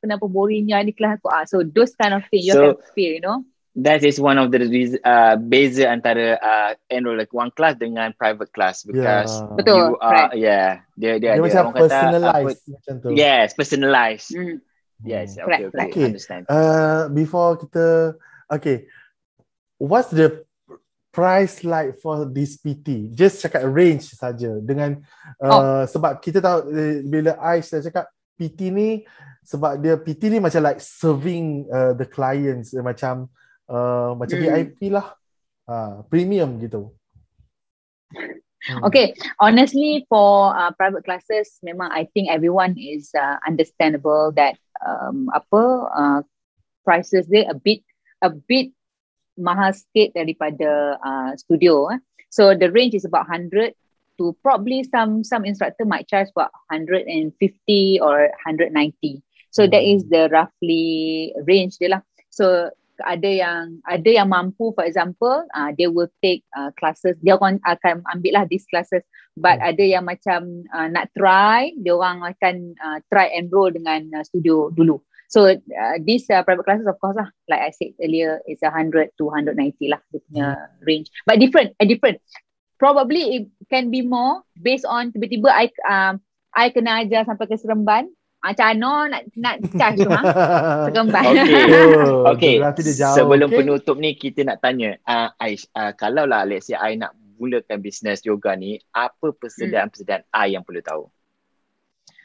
[0.00, 1.28] kenapa boringnya ni kelas aku.
[1.32, 3.44] Ah, so those kind of thing you so, can feel, you know
[3.76, 8.12] that is one of the reason uh, beza antara uh, enroll like one class dengan
[8.20, 9.56] private class because yeah.
[9.56, 10.36] betul you are right.
[10.36, 10.70] yeah
[11.00, 14.56] dia dia, dia, dia macam personalized kata, macam tu yes personalized mm.
[15.08, 15.72] yes okay right.
[15.72, 16.04] okay, okay.
[16.04, 18.12] understand uh, before kita
[18.52, 18.84] okay
[19.82, 20.46] what's the
[21.10, 25.02] price like for this PT just cakap range saja dengan
[25.42, 25.82] uh, oh.
[25.90, 28.06] sebab kita tahu uh, bila I saya cakap
[28.38, 29.02] PT ni
[29.42, 33.28] sebab dia PT ni macam like serving uh, the clients uh, macam
[33.68, 34.46] uh, macam hmm.
[34.46, 35.14] VIP lah.
[35.62, 36.90] Uh, premium gitu.
[38.12, 38.82] Hmm.
[38.86, 45.26] Okay, honestly for uh, private classes memang I think everyone is uh, understandable that um,
[45.34, 46.20] apa uh,
[46.86, 47.82] prices dia a bit
[48.22, 48.70] a bit
[49.38, 52.00] mahal sikit daripada uh, studio eh.
[52.32, 53.76] So the range is about 100
[54.20, 57.28] to probably some some instructor might charge about 150
[58.00, 58.72] or 190.
[59.52, 62.02] So that is the roughly range dia lah.
[62.32, 67.34] So ada yang ada yang mampu for example uh, they will take uh, classes dia
[67.36, 69.02] orang akan ambil lah these classes
[69.34, 69.68] but hmm.
[69.74, 74.70] ada yang macam uh, nak try dia orang akan uh, try enroll dengan uh, studio
[74.70, 78.60] dulu so uh, this uh, private classes of course lah like I said earlier is
[78.60, 79.56] 100 to 190
[79.88, 80.84] lah dia punya hmm.
[80.84, 82.20] range but different uh, different
[82.76, 86.20] probably it can be more based on tiba-tiba I um,
[86.52, 90.22] I kena ajar sampai ke Seremban macam mana nak nak charge tu ha?
[90.90, 91.30] Sekembang.
[92.34, 92.58] Okay.
[92.58, 92.82] okay.
[92.90, 93.58] Sebelum okay.
[93.62, 97.82] penutup ni kita nak tanya uh, Aish, uh, kalau lah let's say I nak mulakan
[97.82, 100.34] bisnes yoga ni, apa persediaan-persediaan hmm.
[100.34, 101.06] I yang perlu tahu?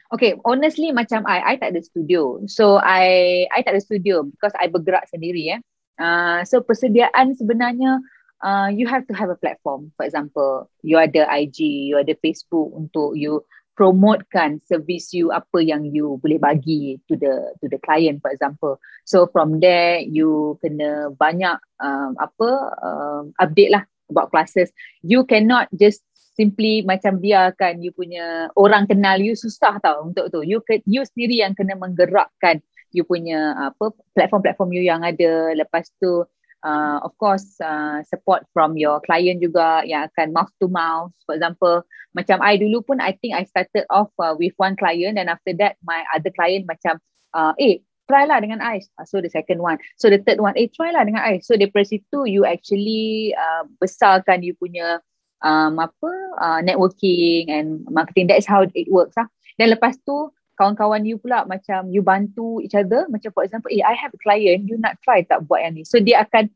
[0.08, 2.40] Okay, honestly macam I, I tak ada studio.
[2.48, 5.60] So I I tak ada studio because I bergerak sendiri eh.
[6.00, 8.00] Uh, so persediaan sebenarnya
[8.40, 9.92] uh, you have to have a platform.
[10.00, 11.60] For example, you ada IG,
[11.92, 13.44] you ada Facebook untuk you
[13.76, 18.80] promotekan servis you apa yang you boleh bagi to the to the client for example.
[19.04, 24.72] So from there you kena banyak um, apa um, update lah about classes.
[25.04, 26.00] You cannot just
[26.38, 30.46] simply macam biarkan you punya orang kenal you susah tau untuk tu.
[30.46, 32.62] You you sendiri yang kena menggerakkan
[32.94, 35.50] you punya apa platform-platform you yang ada.
[35.58, 36.22] Lepas tu
[36.62, 41.10] uh, of course uh, support from your client juga yang akan mouth to mouth.
[41.26, 41.82] For example,
[42.14, 45.50] macam I dulu pun I think I started off uh, with one client and after
[45.58, 47.02] that my other client macam
[47.34, 48.80] uh, eh try lah dengan I.
[49.04, 49.76] So the second one.
[50.00, 51.44] So the third one, eh try lah dengan I.
[51.44, 55.04] So daripada situ you actually uh, besarkan you punya
[55.42, 58.26] um, apa uh, networking and marketing.
[58.28, 59.26] That is how it works ah.
[59.58, 63.06] Dan lepas tu kawan-kawan you pula macam you bantu each other.
[63.10, 64.66] Macam for example eh I have a client.
[64.66, 65.82] You nak try tak buat yang ni?
[65.86, 66.50] So dia akan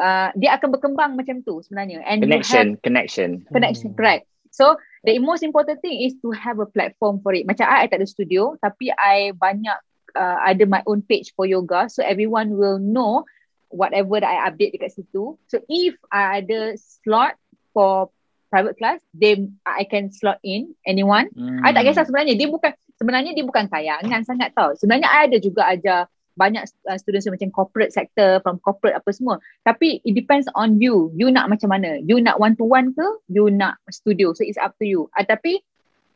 [0.00, 2.04] uh, dia akan berkembang macam tu sebenarnya.
[2.04, 3.44] And connection connection.
[3.52, 3.98] connection hmm.
[3.98, 4.24] correct.
[4.52, 7.48] So the most important thing is to have a platform for it.
[7.48, 9.78] Macam I, I tak ada studio tapi I banyak
[10.16, 11.88] uh, ada my own page for yoga.
[11.88, 13.24] So everyone will know
[13.72, 15.40] whatever that I update dekat situ.
[15.48, 17.40] So if I ada slot
[17.72, 18.12] for
[18.52, 21.32] private class they I can slot in anyone.
[21.32, 21.64] Hmm.
[21.64, 24.76] I tak kisah sebenarnya dia bukan sebenarnya dia bukan kayangan sangat tau.
[24.76, 26.00] Sebenarnya I ada juga ajar
[26.36, 29.40] banyak uh, students macam corporate sector from corporate apa semua.
[29.64, 31.12] Tapi it depends on you.
[31.16, 32.00] You nak macam mana?
[32.04, 33.08] You nak one to one ke?
[33.32, 34.36] You nak studio?
[34.36, 35.08] So it's up to you.
[35.16, 35.60] Uh, tapi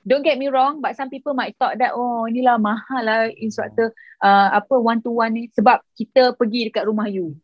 [0.07, 3.91] don't get me wrong but some people might thought that oh inilah mahal lah instructor
[4.23, 5.49] uh, apa one to one ni.
[5.57, 7.37] Sebab kita pergi dekat rumah you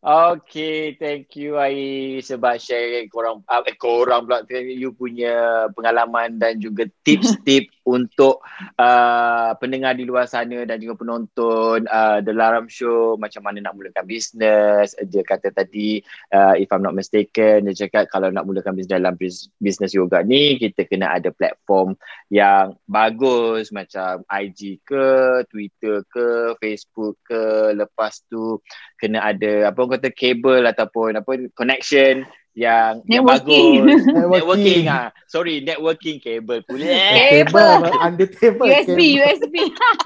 [0.00, 6.56] Okay, thank you Ai sebab share korang, uh, eh, korang pula you punya pengalaman dan
[6.56, 8.40] juga tips-tips untuk
[8.80, 13.76] uh, pendengar di luar sana dan juga penonton uh, The Laram Show macam mana nak
[13.76, 14.96] mulakan bisnes.
[15.04, 16.00] Dia kata tadi,
[16.32, 19.20] uh, if I'm not mistaken, dia cakap kalau nak mulakan bisnes dalam
[19.60, 21.92] bisnes yoga ni, kita kena ada platform
[22.32, 28.64] yang bagus macam IG ke, Twitter ke, Facebook ke, lepas tu
[28.96, 32.22] kena ada apa orang kata kabel ataupun apa connection
[32.54, 33.82] yang networking.
[33.82, 34.02] yang bagus.
[34.38, 34.84] Networking.
[34.86, 35.08] Ah.
[35.26, 36.86] Sorry networking kabel pula.
[36.86, 39.18] Kabel under table USB cable.
[39.18, 39.54] USB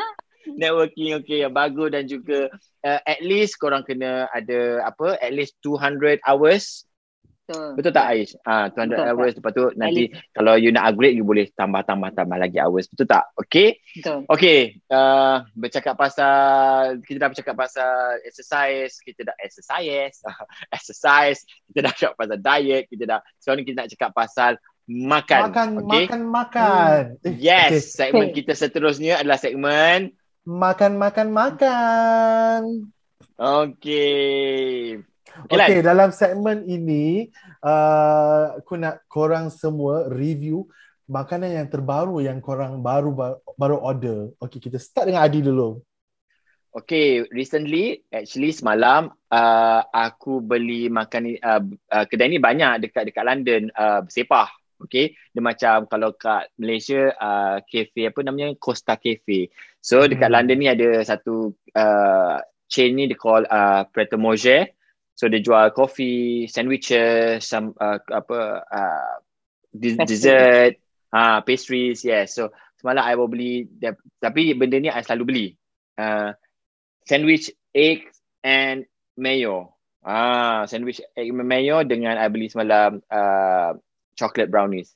[0.60, 2.52] networking okay yang bagus dan juga
[2.84, 6.84] uh, at least korang kena ada apa at least 200 hours
[7.44, 7.68] Betul.
[7.76, 8.32] Betul tak Aish?
[8.48, 10.32] Ah, 200 Betul, hours lepas tu nanti Ali.
[10.32, 12.88] kalau you nak upgrade you boleh tambah tambah tambah lagi hours.
[12.88, 13.28] Betul tak?
[13.36, 13.76] Okay?
[14.00, 14.24] Betul.
[14.32, 14.80] Okay.
[14.88, 20.24] Uh, bercakap pasal kita dah bercakap pasal exercise, kita dah exercise,
[20.76, 24.52] exercise, kita dah cakap pasal diet, kita dah sekarang ni kita nak cakap pasal
[24.88, 25.40] makan.
[25.52, 26.04] Makan, okay?
[26.08, 27.00] makan, makan.
[27.20, 27.36] Hmm.
[27.36, 28.08] Yes, okay.
[28.08, 28.40] segmen okay.
[28.40, 30.16] kita seterusnya adalah segmen
[30.48, 32.60] makan, makan, makan.
[33.36, 35.04] Okay.
[35.34, 37.26] Okay, okay dalam segmen ini
[37.58, 40.70] uh, aku nak korang semua review
[41.10, 43.10] makanan yang terbaru yang korang baru
[43.58, 44.30] baru order.
[44.38, 45.82] Okay, kita start dengan Adi dulu.
[46.74, 53.26] Okay, recently, actually semalam uh, aku beli makan uh, uh, kedai ni banyak dekat dekat
[53.26, 54.50] London, uh, Sepah.
[54.82, 59.50] Okay, dia macam kalau kat Malaysia, uh, cafe apa namanya, Costa Cafe.
[59.78, 60.34] So dekat hmm.
[60.34, 64.70] London ni ada satu uh, chain ni dia call uh, Pret a Manger.
[65.14, 69.14] So dia jual coffee, sandwiches, some uh, apa uh,
[69.70, 70.74] dessert,
[71.14, 72.34] ah uh, pastries, yes.
[72.34, 72.50] So
[72.82, 73.70] semalam I will beli
[74.18, 75.46] tapi benda ni I selalu beli.
[75.94, 76.34] Uh,
[77.06, 78.10] sandwich egg
[78.42, 79.78] and mayo.
[80.02, 83.78] Ah, sandwich egg and mayo dengan I beli semalam uh,
[84.18, 84.92] chocolate brownies.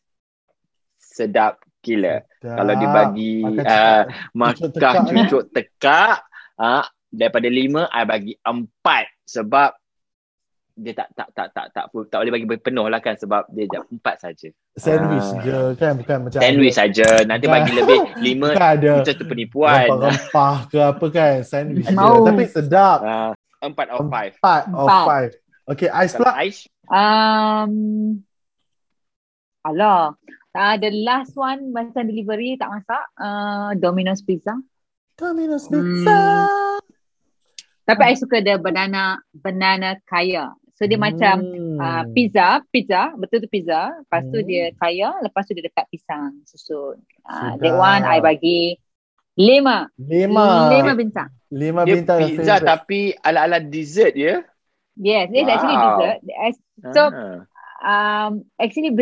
[0.98, 2.26] Sedap gila.
[2.42, 2.59] Sedap.
[2.59, 4.02] Kalau dibagi uh,
[4.35, 6.26] makan cucuk tekak,
[6.59, 9.78] ah uh, daripada lima I bagi empat sebab
[10.79, 13.67] dia tak tak tak tak tak tak, tak boleh bagi penuh lah kan sebab dia
[13.67, 14.48] jam empat saja.
[14.79, 15.42] Sandwich ah.
[15.42, 17.09] je kan bukan macam sandwich saja.
[17.27, 19.90] Nanti bagi lebih lima ada itu tu penipuan.
[19.90, 21.96] Rempah ke apa kan sandwich je.
[21.98, 22.98] Tapi sedap.
[23.02, 24.33] Uh, empat of five.
[24.38, 25.31] Empat of five.
[25.69, 26.33] Okay, ice pula.
[26.46, 26.65] Ice.
[26.88, 28.23] Um,
[29.67, 30.15] alah.
[30.57, 33.05] Uh, the last one macam delivery tak masak.
[33.19, 34.55] Uh, Domino's Pizza.
[35.19, 36.17] Domino's Pizza.
[36.46, 36.81] Hmm.
[37.88, 40.52] Tapi I suka the banana banana kaya.
[40.79, 41.06] So dia hmm.
[41.10, 41.37] macam
[41.83, 43.90] uh, pizza, pizza, betul tu pizza.
[43.98, 44.46] Lepas tu hmm.
[44.46, 47.02] dia kaya, lepas tu dia dekat pisang susun.
[47.26, 48.79] Uh, that one I bagi
[49.35, 49.90] lima.
[49.98, 50.70] Lima.
[50.70, 51.35] Lima bintang.
[51.50, 52.31] Lima dia bintang.
[52.31, 54.38] Pizza tapi ala-ala dessert ya?
[54.94, 55.54] Yes, it's wow.
[55.58, 56.18] actually dessert.
[56.94, 57.38] So, ah.
[57.83, 58.94] um, actually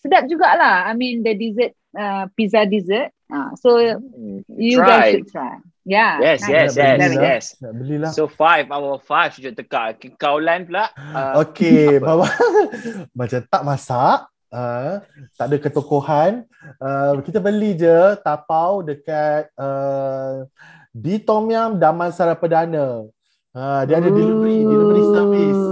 [0.00, 0.88] sedap jugalah.
[0.88, 3.12] I mean the dessert, uh, pizza dessert.
[3.28, 4.42] Ah, so Hmm.
[4.56, 4.88] you Try.
[4.88, 5.60] guys should try.
[5.90, 6.22] Yeah.
[6.22, 6.50] Yes, nice.
[6.54, 7.22] yes, yes, belilah.
[7.26, 7.44] yes.
[7.58, 8.10] Nak belilah.
[8.14, 9.98] So five our five cucuk tekak.
[10.22, 10.86] Kau Lan pula.
[10.94, 12.06] Uh, Okey, apa?
[12.06, 12.26] bawa
[13.18, 14.18] macam tak masak,
[14.54, 15.02] uh,
[15.34, 16.46] tak ada ketokohan.
[16.78, 20.46] Uh, kita beli je tapau dekat uh,
[20.94, 23.10] di Tom Yam Damansara Perdana.
[23.50, 25.62] Uh, dia ada delivery, delivery service.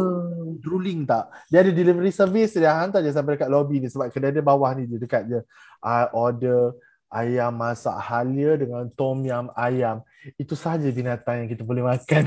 [0.58, 1.30] Drooling tak?
[1.46, 4.74] Dia ada delivery service dia hantar je sampai dekat lobby ni sebab kedai dia bawah
[4.74, 5.38] ni je dekat je.
[5.78, 6.74] I order
[7.08, 10.04] ayam masak halia dengan tom yam ayam.
[10.34, 12.26] Itu sahaja binatang yang kita boleh makan.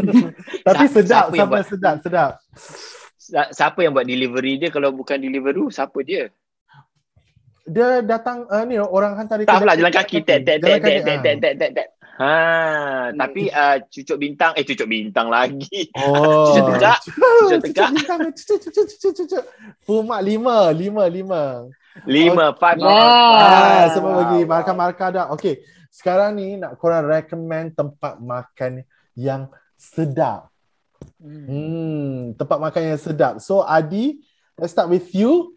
[0.68, 1.64] Tapi Sa- sedap, siapa sampai buat?
[1.64, 2.32] sedap, sedap.
[3.54, 5.72] Siapa yang buat delivery dia kalau bukan Deliveroo?
[5.72, 6.28] Siapa dia?
[7.62, 10.78] Dia datang uh, ni orang hantar dia Tak kedai- pula jalan kaki tek tek Jalan
[10.82, 11.22] tek tek kaki, tek ah.
[11.22, 11.88] tek tek tek tek.
[12.12, 12.34] Ha,
[13.16, 15.88] tapi uh, cucuk bintang eh cucuk bintang lagi.
[15.96, 16.52] Oh.
[16.52, 16.98] Cucuk tegak.
[17.48, 17.88] Cucuk tegak.
[17.96, 18.18] bintang.
[18.36, 19.44] Cucuk, cucuk, cucuk, cucuk.
[19.88, 21.42] Pumak lima, lima, lima.
[22.04, 22.80] Lima, five.
[22.84, 25.26] Ah, semua bagi markah-markah dah.
[25.32, 25.60] Okay,
[25.92, 28.80] sekarang ni nak korang recommend tempat makan
[29.12, 30.48] yang sedap.
[31.20, 33.44] Hmm, tempat makan yang sedap.
[33.44, 34.24] So Adi,
[34.56, 35.52] let's start with you.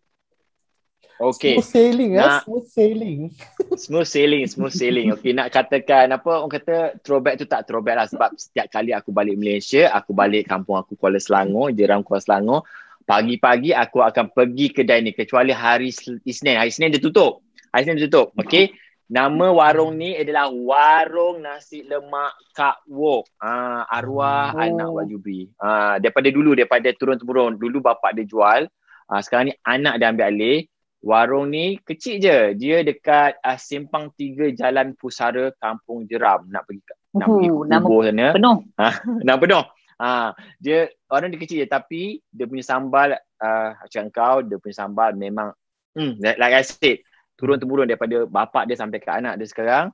[1.16, 1.56] Okay.
[1.56, 3.20] Smooth sailing eh, Nak- smooth sailing.
[3.88, 5.08] Smooth sailing, smooth sailing.
[5.16, 9.16] Okay, nak katakan apa orang kata throwback tu tak throwback lah sebab setiap kali aku
[9.16, 12.68] balik Malaysia, aku balik kampung aku Kuala Selangor, Jeram Kuala Selangor,
[13.08, 15.96] pagi-pagi aku akan pergi kedai ni kecuali hari
[16.28, 16.60] Isnin.
[16.60, 17.48] Hari Isnin dia tutup.
[17.72, 18.36] Hari Isnin dia tutup.
[18.36, 18.76] Okay.
[19.06, 23.38] Nama warung ni adalah Warung Nasi Lemak Kak Wok.
[23.38, 24.66] Ah, arwah Oh.
[24.66, 25.46] anak Wak Jubri.
[25.62, 27.62] Ah, daripada dulu, daripada turun-temurun.
[27.62, 28.66] Dulu bapak dia jual.
[29.06, 30.66] Ah, sekarang ni anak dia ambil alih.
[31.06, 32.58] Warung ni kecil je.
[32.58, 36.50] Dia dekat uh, Simpang 3 Jalan Pusara Kampung Jeram.
[36.50, 36.82] Nak pergi
[37.14, 38.28] nak pergi Uhu, nama kubur sana.
[38.34, 38.58] penuh.
[39.30, 39.64] Nak penuh.
[39.96, 44.76] Ha, dia orang dia kecil je tapi dia punya sambal uh, macam kau dia punya
[44.76, 45.56] sambal memang
[45.96, 47.00] hmm, like, like I said
[47.36, 49.86] turun temurun daripada bapak dia sampai ke anak dia sekarang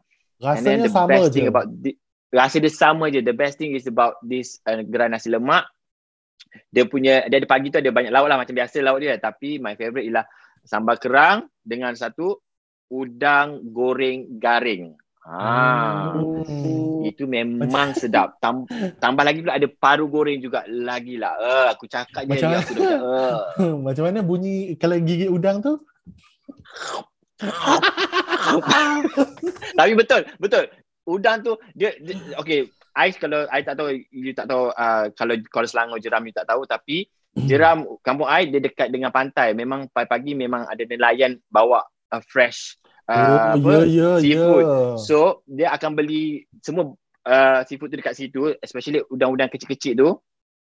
[0.42, 1.34] and then Rasanya the sama best je.
[1.34, 1.92] thing about the,
[2.30, 5.66] rasa dia sama je the best thing is about this uh, gerai nasi lemak
[6.68, 9.58] dia punya dia ada pagi tu ada banyak lauk lah macam biasa lauk dia tapi
[9.58, 10.26] my favourite ialah
[10.62, 12.38] sambal kerang dengan satu
[12.89, 17.06] udang goreng garing ha Hmm.
[17.06, 18.38] itu memang sedap.
[18.38, 18.66] Tam,
[18.98, 21.34] tambah lagi pula ada paru goreng juga lagi lah.
[21.38, 22.60] Uh, aku cakap je Macam mana?
[22.62, 23.78] aku dah macam, uh.
[23.86, 25.78] Macam mana bunyi kalau gigit udang tu?
[29.78, 30.70] Tapi betul, betul.
[31.10, 35.36] Udang tu dia, dia okay, Ais kalau I tak tahu you tak tahu uh, kalau
[35.48, 39.56] kalau Selangor Jeram you tak tahu tapi Jeram kampung I dia dekat dengan pantai.
[39.56, 42.76] Memang pagi-pagi memang ada nelayan bawa uh, fresh
[43.08, 44.66] uh, oh, apa, ya, ya, seafood.
[44.68, 44.80] ya.
[45.00, 45.18] So
[45.48, 46.92] dia akan beli semua
[47.24, 50.10] uh, seafood tu dekat situ, especially udang-udang kecil-kecil tu.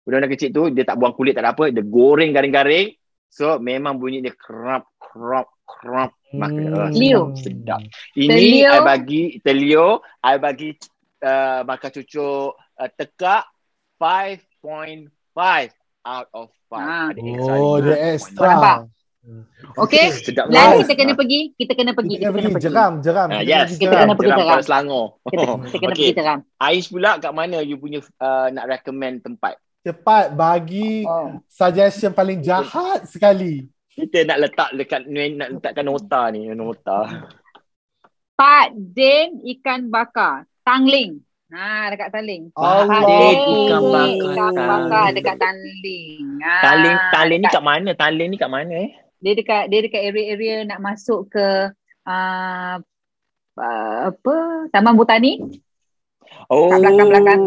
[0.05, 2.93] Udang-udang kecil tu dia tak buang kulit tak ada apa, dia goreng garing-garing.
[3.29, 6.61] So memang bunyi dia kerap kerap kerap makan.
[6.61, 6.77] Hmm.
[6.77, 7.21] Uh, Leo.
[7.33, 7.81] sedap.
[8.13, 8.69] Ini Telio.
[8.69, 9.87] I bagi telio,
[10.19, 10.69] I bagi
[11.21, 13.43] uh, makan cucuk uh, tekak
[13.97, 15.09] 5.5
[16.05, 16.77] out of 5.
[16.77, 17.09] Ah.
[17.09, 18.53] Ada extra Oh, dia extra.
[19.77, 20.09] Okay.
[20.15, 20.87] Sedap Lain Nice.
[20.87, 22.49] kita kena pergi, kita kena pergi, Kita kena pergi.
[22.49, 22.65] pergi.
[22.65, 23.27] Jeram, jeram.
[23.29, 23.99] Ah, Kita yes, pergi Kita jeram.
[23.99, 24.49] kena pergi Jeram Jeram.
[24.49, 25.05] Kuala Selangor.
[25.05, 25.85] Kita, kita kena Okay.
[25.85, 26.39] pergi teram.
[26.57, 29.53] Ais pula kat mana you punya uh, nak recommend tempat?
[29.79, 31.39] Cepat bagi Oh.
[31.45, 33.67] suggestion paling jahat sekali.
[33.99, 36.99] Kita nak letak dekat nak letakkan nota ni, nota.
[38.39, 41.19] Pak Din ikan bakar, Tangling.
[41.51, 42.43] Ha, dekat Tangling.
[42.55, 42.87] Allah.
[42.87, 45.15] Pak Din Din ikan bakar, ikan bakar Tangling.
[45.19, 46.25] dekat Tangling.
[46.39, 47.89] Ha, Taling taling ni kat mana?
[47.91, 48.91] Taling ni kat mana eh?
[49.19, 51.47] dia dekat dia dekat area-area nak masuk ke
[52.07, 52.75] uh,
[53.59, 54.35] apa
[54.71, 55.43] Taman Botani
[56.49, 56.67] Oh.
[56.67, 57.41] kat belakang-belakang.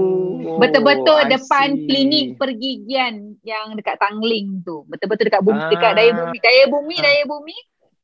[0.63, 1.87] Betul-betul I depan see.
[1.87, 4.87] klinik pergigian yang dekat Tangling tu.
[4.87, 5.71] Betul-betul dekat bumi, Ah.
[5.71, 7.03] dekat daya bumi, daya bumi, Ah.
[7.03, 7.57] daya bumi.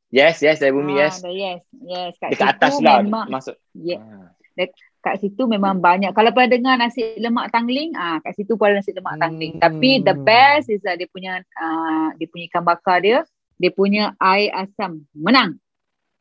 [0.09, 1.21] Yes, yes, dari bumi, Ah, yes.
[1.21, 2.11] yes, yes.
[2.17, 3.55] Kat Dekat atas lah Memang, masuk.
[3.77, 4.67] yeah, Ah.
[4.99, 6.11] kat situ memang banyak.
[6.11, 9.21] Kalau pernah dengar nasi lemak Tangling, ah kat situ pun ada nasi lemak Hmm.
[9.23, 9.53] Tangling.
[9.61, 13.23] Tapi the best is that dia punya ah dia punya ikan bakar dia,
[13.55, 15.55] dia punya air asam menang.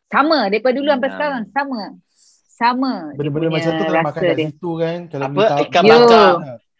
[0.06, 1.82] Sama daripada dulu sampai sekarang sama.
[2.58, 4.46] Sama Benda-benda macam tu kalau makan kat dia.
[4.48, 4.98] situ kan.
[5.06, 5.42] Kalau Apa?
[5.44, 5.90] tahu- Ikan Yo.
[5.94, 6.26] bakar.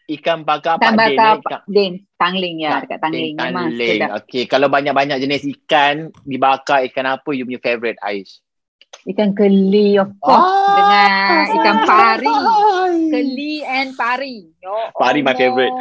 [0.09, 1.39] Ikan bakar Ikan Pak Din bakar eh?
[1.39, 3.31] Pak Din, Tangling ya, dekat Tangling.
[3.31, 3.35] Tangling.
[3.47, 3.89] Memang Tangling.
[3.95, 4.09] sedap.
[4.19, 8.41] Okay, kalau banyak-banyak jenis ikan dibakar, ikan apa you punya favourite, Ais?
[9.05, 11.09] Ikan keli of course Ah, dengan
[11.55, 12.33] ikan pari.
[13.07, 14.49] Keli and pari.
[14.57, 15.77] Ya Pari my favourite.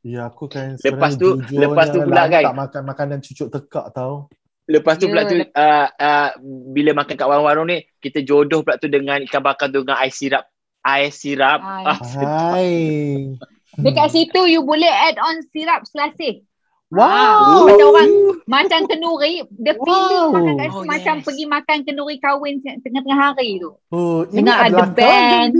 [0.00, 2.42] Ya aku kan Lepas tu- lepas tu pula lama kan.
[2.44, 4.26] tak makan makanan cucuk tekak tau.
[4.68, 6.28] Lepas tu Ya, pula tu lep- uh, uh,
[6.70, 10.12] bila makan kat warung-warung ni kita jodoh pula tu dengan ikan bakar tu dengan ais
[10.12, 10.44] sirap.
[10.80, 11.58] Ais sirap.
[11.58, 11.96] Ah.
[11.96, 13.32] Hai.
[13.74, 16.44] Dekat situ you boleh add on sirap selasih.
[16.88, 17.68] Wow.
[17.68, 18.10] Macam orang
[18.44, 20.32] macam kenduri, the feeling Wow.
[20.32, 21.24] makan kat situ Oh, macam yes.
[21.24, 23.76] pergi makan kenduri kahwin tengah-tengah hari tu.
[23.88, 25.52] Oh, ini Dengar ada band.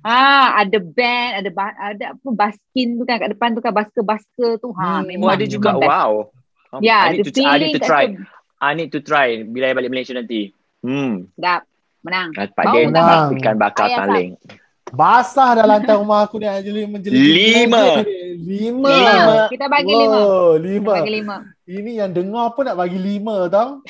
[0.00, 4.58] Ah, ada band, ada ba- ada apa baskin tu kan kat depan tu kan basker-basker
[4.58, 4.70] tu.
[4.72, 5.02] Ha, Hmm.
[5.04, 5.26] memang.
[5.26, 5.74] Oh ada juga.
[5.74, 5.82] best.
[5.82, 6.12] Wow.
[6.80, 8.04] Ya, I the need to, I need to try.
[8.64, 10.50] I need to try bila I balik Malaysia nanti.
[10.80, 11.28] Hmm.
[11.36, 11.68] Sedap.
[12.04, 12.28] Menang.
[12.36, 12.92] Dapat Bau dia tak?
[12.92, 14.30] nak ikan bakar Ayam taling.
[14.94, 17.16] Basah dah lantai rumah aku ni Anjali menjeli.
[17.16, 18.04] Lima.
[18.36, 18.92] Lima.
[18.92, 19.34] Lima.
[19.50, 20.18] Kita bagi lima.
[20.20, 20.92] Oh, Kita lima.
[20.94, 21.36] bagi lima.
[21.64, 23.68] Ini yang dengar pun nak bagi lima tau.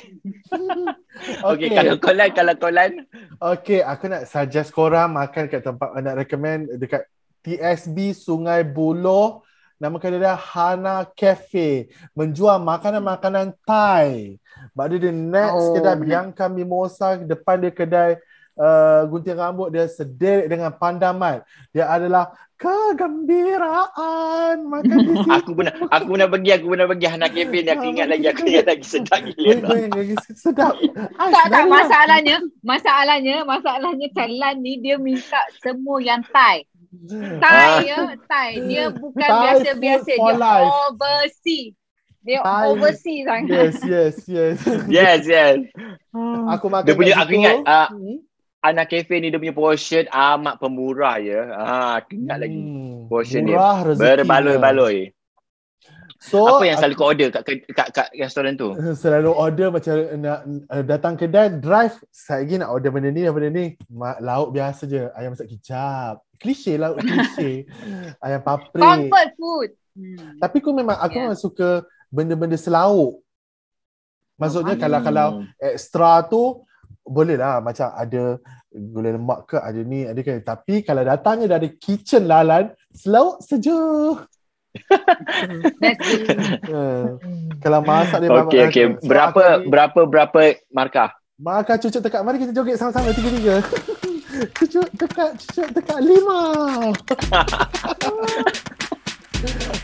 [1.46, 1.70] Okay.
[1.70, 2.90] kalau kolan, kalau kolan.
[3.38, 7.06] Okay, aku nak suggest korang makan kat tempat nak recommend dekat
[7.46, 9.46] TSB Sungai Buloh.
[9.74, 11.90] Nama kedai dia Hana Cafe.
[12.12, 14.38] Menjual makanan-makanan Thai.
[14.70, 15.72] Sebab dia, dia next Oh.
[15.74, 17.18] kedai Bianca Mimosa.
[17.18, 18.10] Depan dia kedai
[18.54, 19.70] uh, gunting rambut.
[19.70, 21.42] Dia sederik dengan pandamat.
[21.70, 24.56] Dia adalah kegembiraan.
[24.62, 25.30] Makan di situ.
[25.30, 27.68] Aku pernah aku pernah pergi, aku pernah pergi Hana Cafe ni.
[27.68, 29.68] Aku ingat lagi, aku ingat lagi sedap gila.
[30.38, 30.74] sedap.
[31.18, 31.64] Ah, Tak, tak.
[31.66, 36.64] Masalahnya, masalahnya, masalahnya Thailand ni dia minta semua yang Thai.
[37.38, 38.50] Thai ya, Thai.
[38.64, 40.10] Dia bukan biasa-biasa.
[40.12, 40.66] Dia life.
[40.86, 41.72] overseas.
[42.20, 42.64] Dia Thai.
[42.68, 43.50] overseas sangat.
[43.50, 44.58] Yes, yes, yes.
[44.90, 45.56] Yes, yes.
[46.50, 47.40] Aku makan Dia punya, aku situ.
[47.40, 48.18] ingat, uh, Hmm.
[48.64, 51.52] Hana Cafe ni dia punya portion amat pemurah ya.
[51.52, 51.64] Ha,
[52.00, 52.56] aku ingat lagi.
[52.56, 53.60] Hmm, Portion dia.
[53.60, 54.98] murah rezeki Berbaloi-baloi.
[56.16, 58.72] So, Apa yang selalu kau order kat, kat, kat, kat restoran tu?
[58.72, 60.40] aku selalu order macam nak
[60.72, 63.66] uh, datang kedai drive saya lagi nak order benda ni benda ni
[64.24, 67.64] lauk biasa je ayam masak kicap klise lauk klise
[68.20, 69.70] ayam paprik Comfort food.
[69.94, 70.36] Hmm.
[70.36, 71.24] tapi aku memang aku Yeah.
[71.24, 71.68] memang suka
[72.10, 73.24] benda-benda selauk
[74.34, 74.82] maksudnya Hmm.
[74.82, 75.26] kalau kalau
[75.56, 76.42] extra tu
[77.00, 78.36] boleh lah macam ada
[78.70, 84.26] gula lemak ke ada ni ada kan tapi kalau datangnya dari kitchen lalan selauk sejuk
[86.66, 87.14] uh,
[87.60, 88.84] kalau masak dia Okey, memang- okey.
[89.02, 91.14] Berapa, berapa, berapa markah?
[91.34, 92.22] Maka cucuk tekak.
[92.22, 93.62] Mari kita joget sama-sama tiga-tiga.
[94.54, 96.40] cucuk tekak, cucuk tekak lima.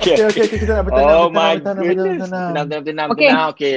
[0.00, 2.18] Okey, okey, okey, kita nak bertenang, Oh bertenang, my bertenang, goodness.
[2.18, 2.66] bertenang, Tenang, bertenang.
[2.66, 3.28] tenang, tenang, Okay.
[3.28, 3.48] tenang.
[3.52, 3.76] Okey.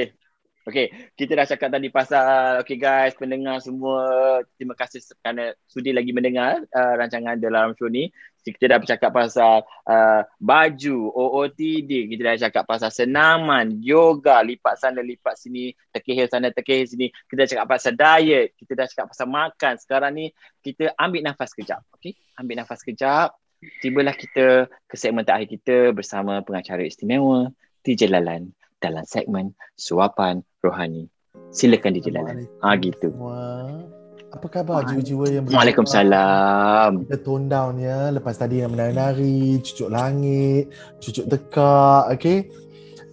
[0.64, 2.24] Okey, kita dah cakap tadi pasal,
[2.64, 7.92] okay guys, pendengar semua, terima kasih kerana sudi lagi mendengar uh, rancangan The Alarm Show
[7.92, 8.08] ni.
[8.52, 15.00] Kita dah bercakap pasal uh, baju, OOTD, kita dah cakap pasal senaman, yoga, lipat sana,
[15.00, 17.08] lipat sini, terkehil sana, terkehil sini.
[17.24, 19.74] Kita dah cakap pasal diet, kita dah cakap pasal makan.
[19.80, 20.26] Sekarang ni
[20.60, 22.12] kita ambil nafas kejap, okay?
[22.36, 23.32] Ambil nafas kejap.
[23.80, 27.48] Tibalah kita ke segmen terakhir kita bersama pengacara istimewa,
[27.80, 31.08] TJ Lalan dalam segmen Suapan Rohani.
[31.48, 32.44] Silakan DJ Lalan.
[32.60, 33.08] Ah gitu.
[33.08, 34.03] Semua.
[34.34, 35.62] Apa khabar jiwa-jiwa yang berdoa?
[35.62, 37.06] Waalaikumsalam.
[37.06, 38.10] Kita tone down ya.
[38.10, 42.50] Lepas tadi yang menari-nari, cucuk langit, cucuk tekak, okay?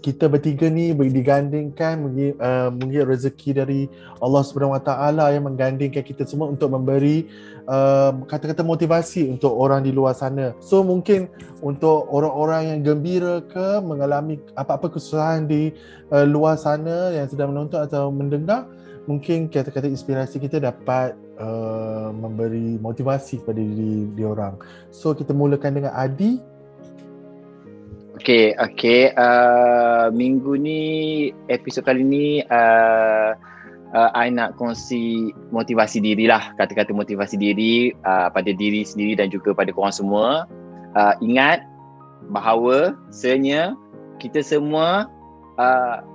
[0.02, 3.86] Kita bertiga ni digandingkan mungkin uh, mungkin rezeki dari
[4.18, 7.30] Allah Subhanahu Wa Taala yang menggandingkan kita semua untuk memberi
[7.70, 10.58] uh, kata-kata motivasi untuk orang di luar sana.
[10.58, 11.30] So mungkin
[11.62, 15.70] untuk orang-orang yang gembira ke mengalami apa-apa kesusahan di
[16.10, 18.66] uh, luar sana yang sedang menonton atau mendengar,
[19.10, 24.62] mungkin kata-kata inspirasi kita dapat uh, memberi motivasi kepada diri diorang.
[24.94, 26.38] So kita mulakan dengan Adi.
[28.22, 29.10] Okay, okay.
[29.18, 30.82] Uh, minggu ni,
[31.50, 33.34] episod kali ni, uh,
[33.98, 36.54] uh, I nak kongsi motivasi diri lah.
[36.54, 40.46] Kata-kata motivasi diri uh, pada diri sendiri dan juga pada korang semua.
[40.94, 41.66] Uh, ingat
[42.30, 43.74] bahawa sebenarnya
[44.22, 45.10] kita semua
[45.58, 46.06] uh,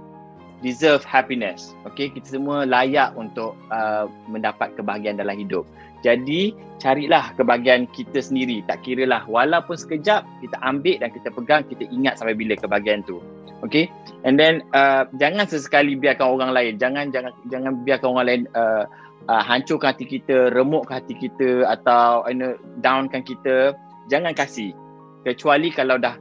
[0.67, 1.79] deserve happiness.
[1.87, 5.63] Okay, kita semua layak untuk uh, mendapat kebahagiaan dalam hidup.
[6.03, 6.51] Jadi,
[6.83, 8.67] carilah kebahagiaan kita sendiri.
[8.67, 13.07] Tak kira lah, walaupun sekejap, kita ambil dan kita pegang, kita ingat sampai bila kebahagiaan
[13.07, 13.23] tu.
[13.63, 13.87] Okay?
[14.27, 16.83] And then, uh, jangan sesekali biarkan orang lain.
[16.83, 18.85] Jangan jangan jangan biarkan orang lain uh,
[19.31, 22.53] uh, hancurkan hati kita, remukkan hati kita atau you know,
[22.83, 23.73] downkan kita.
[24.11, 24.75] Jangan kasih.
[25.23, 26.15] Kecuali kalau dah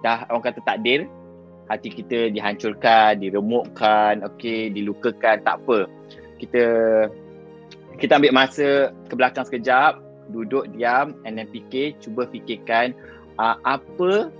[0.00, 1.06] dah orang kata takdir,
[1.70, 5.86] hati kita dihancurkan, diremukkan, okay, dilukakan, tak apa.
[6.42, 6.64] Kita
[8.02, 10.02] kita ambil masa ke belakang sekejap,
[10.34, 12.90] duduk diam and then fikir, cuba fikirkan
[13.38, 14.34] uh, apa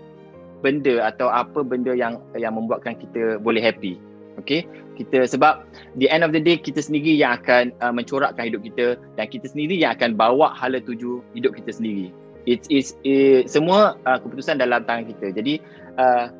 [0.60, 3.96] benda atau apa benda yang yang membuatkan kita boleh happy.
[4.42, 4.66] Okay?
[4.96, 5.64] Kita sebab
[5.96, 9.48] the end of the day kita sendiri yang akan uh, mencorakkan hidup kita dan kita
[9.48, 12.12] sendiri yang akan bawa hala tuju hidup kita sendiri.
[12.48, 15.36] It is it, semua uh, keputusan dalam tangan kita.
[15.36, 15.60] Jadi
[16.00, 16.32] uh,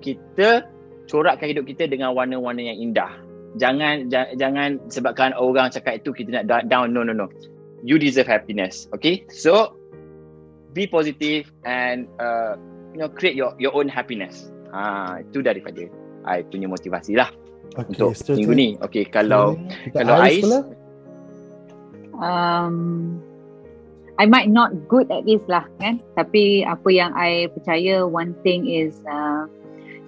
[0.00, 0.68] kita
[1.08, 3.12] corakkan hidup kita dengan warna-warna yang indah.
[3.56, 6.92] Jangan jangan, jangan sebabkan orang cakap itu kita nak down.
[6.92, 7.26] No no no.
[7.82, 9.24] You deserve happiness okay?
[9.30, 9.78] So
[10.76, 12.58] be positive and uh,
[12.92, 14.52] you know create your your own happiness.
[14.68, 15.88] Ha, itu daripada
[16.28, 17.32] I punya motivasi lah.
[17.76, 18.44] Okay, untuk setuju.
[18.44, 18.68] minggu ni.
[18.84, 19.56] Okay, kalau
[19.96, 20.44] kalau Ais?
[22.20, 22.76] um,
[24.18, 26.02] I might not good at this lah kan?
[26.18, 29.46] Tapi apa yang I percaya one thing is uh,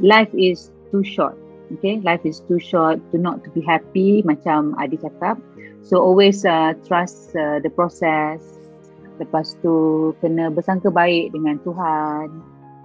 [0.01, 1.37] life is too short
[1.75, 2.01] okay?
[2.03, 5.39] Life is too short to not to be happy macam Adi cakap.
[5.83, 8.43] So always uh, trust uh, the process.
[9.23, 12.29] Lepas tu kena bersangka baik dengan Tuhan.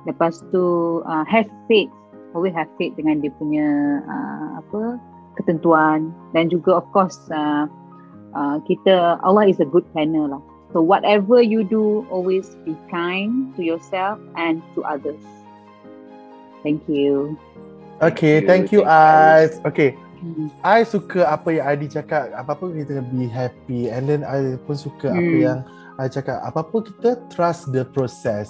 [0.05, 1.91] Lepas tu uh, have faith.
[2.35, 4.99] Always have faith dengan dia punya uh, apa?
[5.39, 6.11] Ketentuan.
[6.35, 7.67] Dan juga of course uh,
[8.35, 10.43] uh, kita Allah is a good planner lah.
[10.75, 15.23] So whatever you do, always be kind to yourself and to others.
[16.65, 17.37] Thank you.
[18.01, 19.61] Okay, Thank thank you, Ais.
[19.63, 20.49] Okay, Hmm.
[20.65, 22.33] I suka apa yang Adi cakap.
[22.33, 23.93] Apa-apa kita be happy.
[23.93, 25.43] And then I pun suka apa Hmm.
[25.45, 25.59] yang
[26.01, 26.41] I cakap.
[26.41, 28.49] Apa-apa kita trust the process.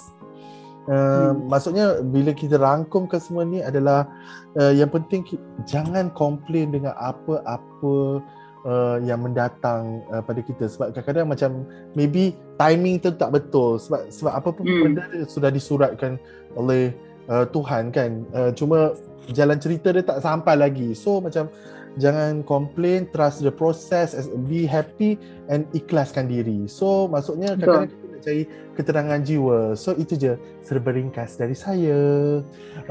[0.88, 1.50] Uh, Hmm.
[1.50, 4.08] Maksudnya bila kita rangkumkan semua ni adalah
[4.56, 8.24] uh, yang penting ki- jangan komplain dengan apa-apa
[8.64, 11.50] uh, yang mendatang uh, pada kita sebab kadang-kadang macam
[11.92, 14.82] maybe timing tu tak betul sebab sebab apa pun Hmm.
[14.94, 16.16] benda sudah disuratkan
[16.54, 16.94] oleh
[17.30, 18.94] uh, Tuhan kan uh, cuma
[19.34, 21.50] jalan cerita dia tak sampai lagi so macam
[21.96, 25.16] jangan complain trust the process as- be happy
[25.48, 28.42] and ikhlaskan diri so maksudnya kadang-kadang kita nak cari
[28.76, 31.96] keterangan jiwa so itu je serba ringkas dari saya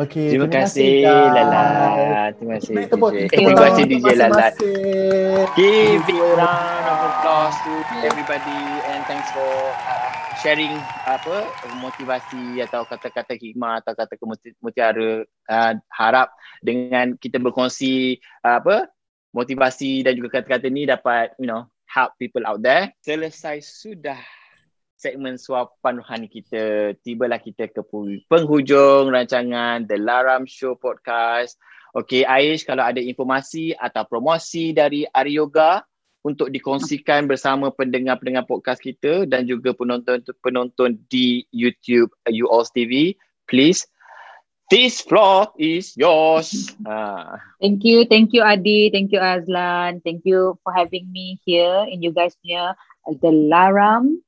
[0.02, 1.34] okey terima kasih guys.
[1.38, 1.66] Lala.
[2.34, 2.74] Terima kasih.
[2.90, 3.22] Tepuk DJ.
[3.30, 4.48] tepuk Terima tangan kasih DJ Lala.
[5.54, 9.95] Give big round of applause to everybody and thanks for uh,
[10.40, 10.76] sharing
[11.08, 11.48] apa
[11.80, 14.20] motivasi atau kata-kata hikmah atau kata
[14.60, 18.92] mutiara uh, harap dengan kita berkongsi uh, apa
[19.32, 22.92] motivasi dan juga kata-kata ni dapat you know help people out there.
[23.04, 24.20] Selesai sudah
[25.00, 26.96] segmen suapan rohani kita.
[27.00, 27.84] Tibalah kita ke
[28.28, 31.56] penghujung rancangan The Laram Show Podcast.
[31.96, 35.80] Okey, Aish kalau ada informasi atau promosi dari Ari Yoga
[36.26, 43.14] untuk dikongsikan bersama pendengar-pendengar podcast kita dan juga penonton-penonton di YouTube uh, You All TV,
[43.46, 43.86] please
[44.74, 46.74] this floor is yours.
[46.86, 47.38] Ah.
[47.62, 52.02] Thank you, thank you Adi, thank you Azlan, thank you for having me here in
[52.02, 52.74] you guys punya
[53.06, 54.22] uh, The Laram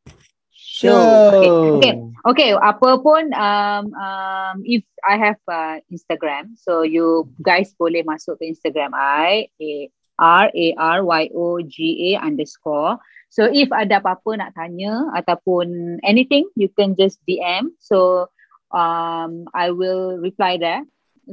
[0.53, 0.93] Show.
[1.37, 1.93] Okay, okay,
[2.25, 2.49] okay.
[2.53, 8.49] Apa pun, um, um, if I have uh, Instagram, so you guys boleh masuk ke
[8.49, 12.97] Instagram I, A R A R Y O G A underscore.
[13.30, 17.76] So if ada apa-apa nak tanya ataupun anything, you can just DM.
[17.78, 18.30] So
[18.74, 20.82] um, I will reply there.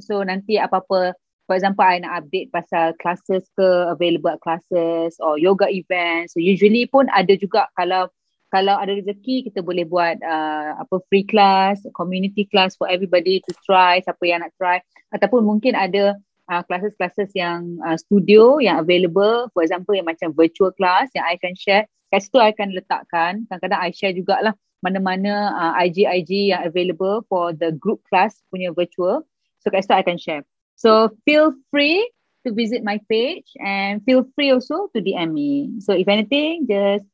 [0.03, 1.14] So nanti apa-apa,
[1.47, 6.35] for example, I nak update pasal classes ke, available classes or yoga events.
[6.35, 8.11] So usually pun ada juga kalau
[8.55, 13.51] kalau ada rezeki kita boleh buat uh, apa free class, community class for everybody to
[13.66, 14.78] try, siapa yang nak try
[15.11, 16.18] ataupun mungkin ada
[16.51, 21.36] uh, classes-classes yang uh, studio yang available, for example yang macam virtual class yang I
[21.40, 21.88] can share.
[22.12, 27.57] Kat situ I akan letakkan, kadang-kadang I share jugalah mana-mana uh, IG-IG yang available for
[27.57, 29.24] the group class punya virtual.
[29.64, 30.45] So kat situ I can share.
[30.76, 32.05] So feel free
[32.45, 35.80] to visit my page and feel free also to DM me.
[35.80, 37.09] So if anything, just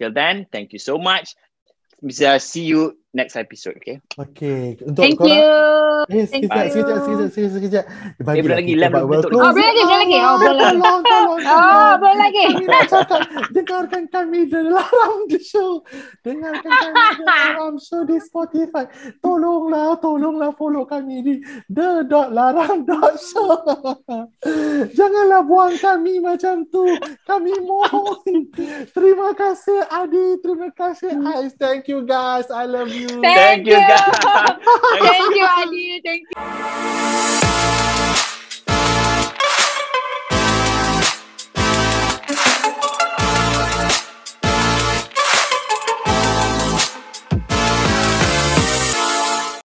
[0.00, 1.36] Till then, thank you so much.
[2.00, 3.96] Bisa see you next episode, okay?
[4.14, 4.76] Okay.
[4.84, 5.48] Untuk Thank korang, you.
[6.12, 6.72] Eh, Thank sekejap, you.
[6.72, 7.84] sekejap, sekejap, sekejap, sekejap.
[8.20, 9.30] Bagi Eh, belum lagi, betul.
[9.32, 9.44] close.
[9.48, 10.18] Oh, belum lagi, belum lagi.
[10.18, 10.76] Oh, belum lagi.
[10.78, 12.42] Tolong, tolong, Oh, belum lagi.
[12.48, 15.80] Kami nak cakap, dengarkan kami dalam the show.
[16.20, 18.84] Dengarkan kami dalam show di Spotify.
[19.24, 21.34] Tolonglah, tolonglah follow kami di
[21.72, 23.50] the.larang.show.
[24.98, 26.84] Janganlah buang kami macam tu.
[27.24, 28.52] Kami mohon.
[28.92, 31.54] Terima kasih Adi, terima kasih Ais.
[31.56, 32.48] Thank you guys.
[32.52, 32.97] I love you.
[33.22, 33.86] Thank you, you.
[33.86, 34.00] guys.
[34.98, 36.00] Thank you, Adi.
[36.04, 36.42] Thank you.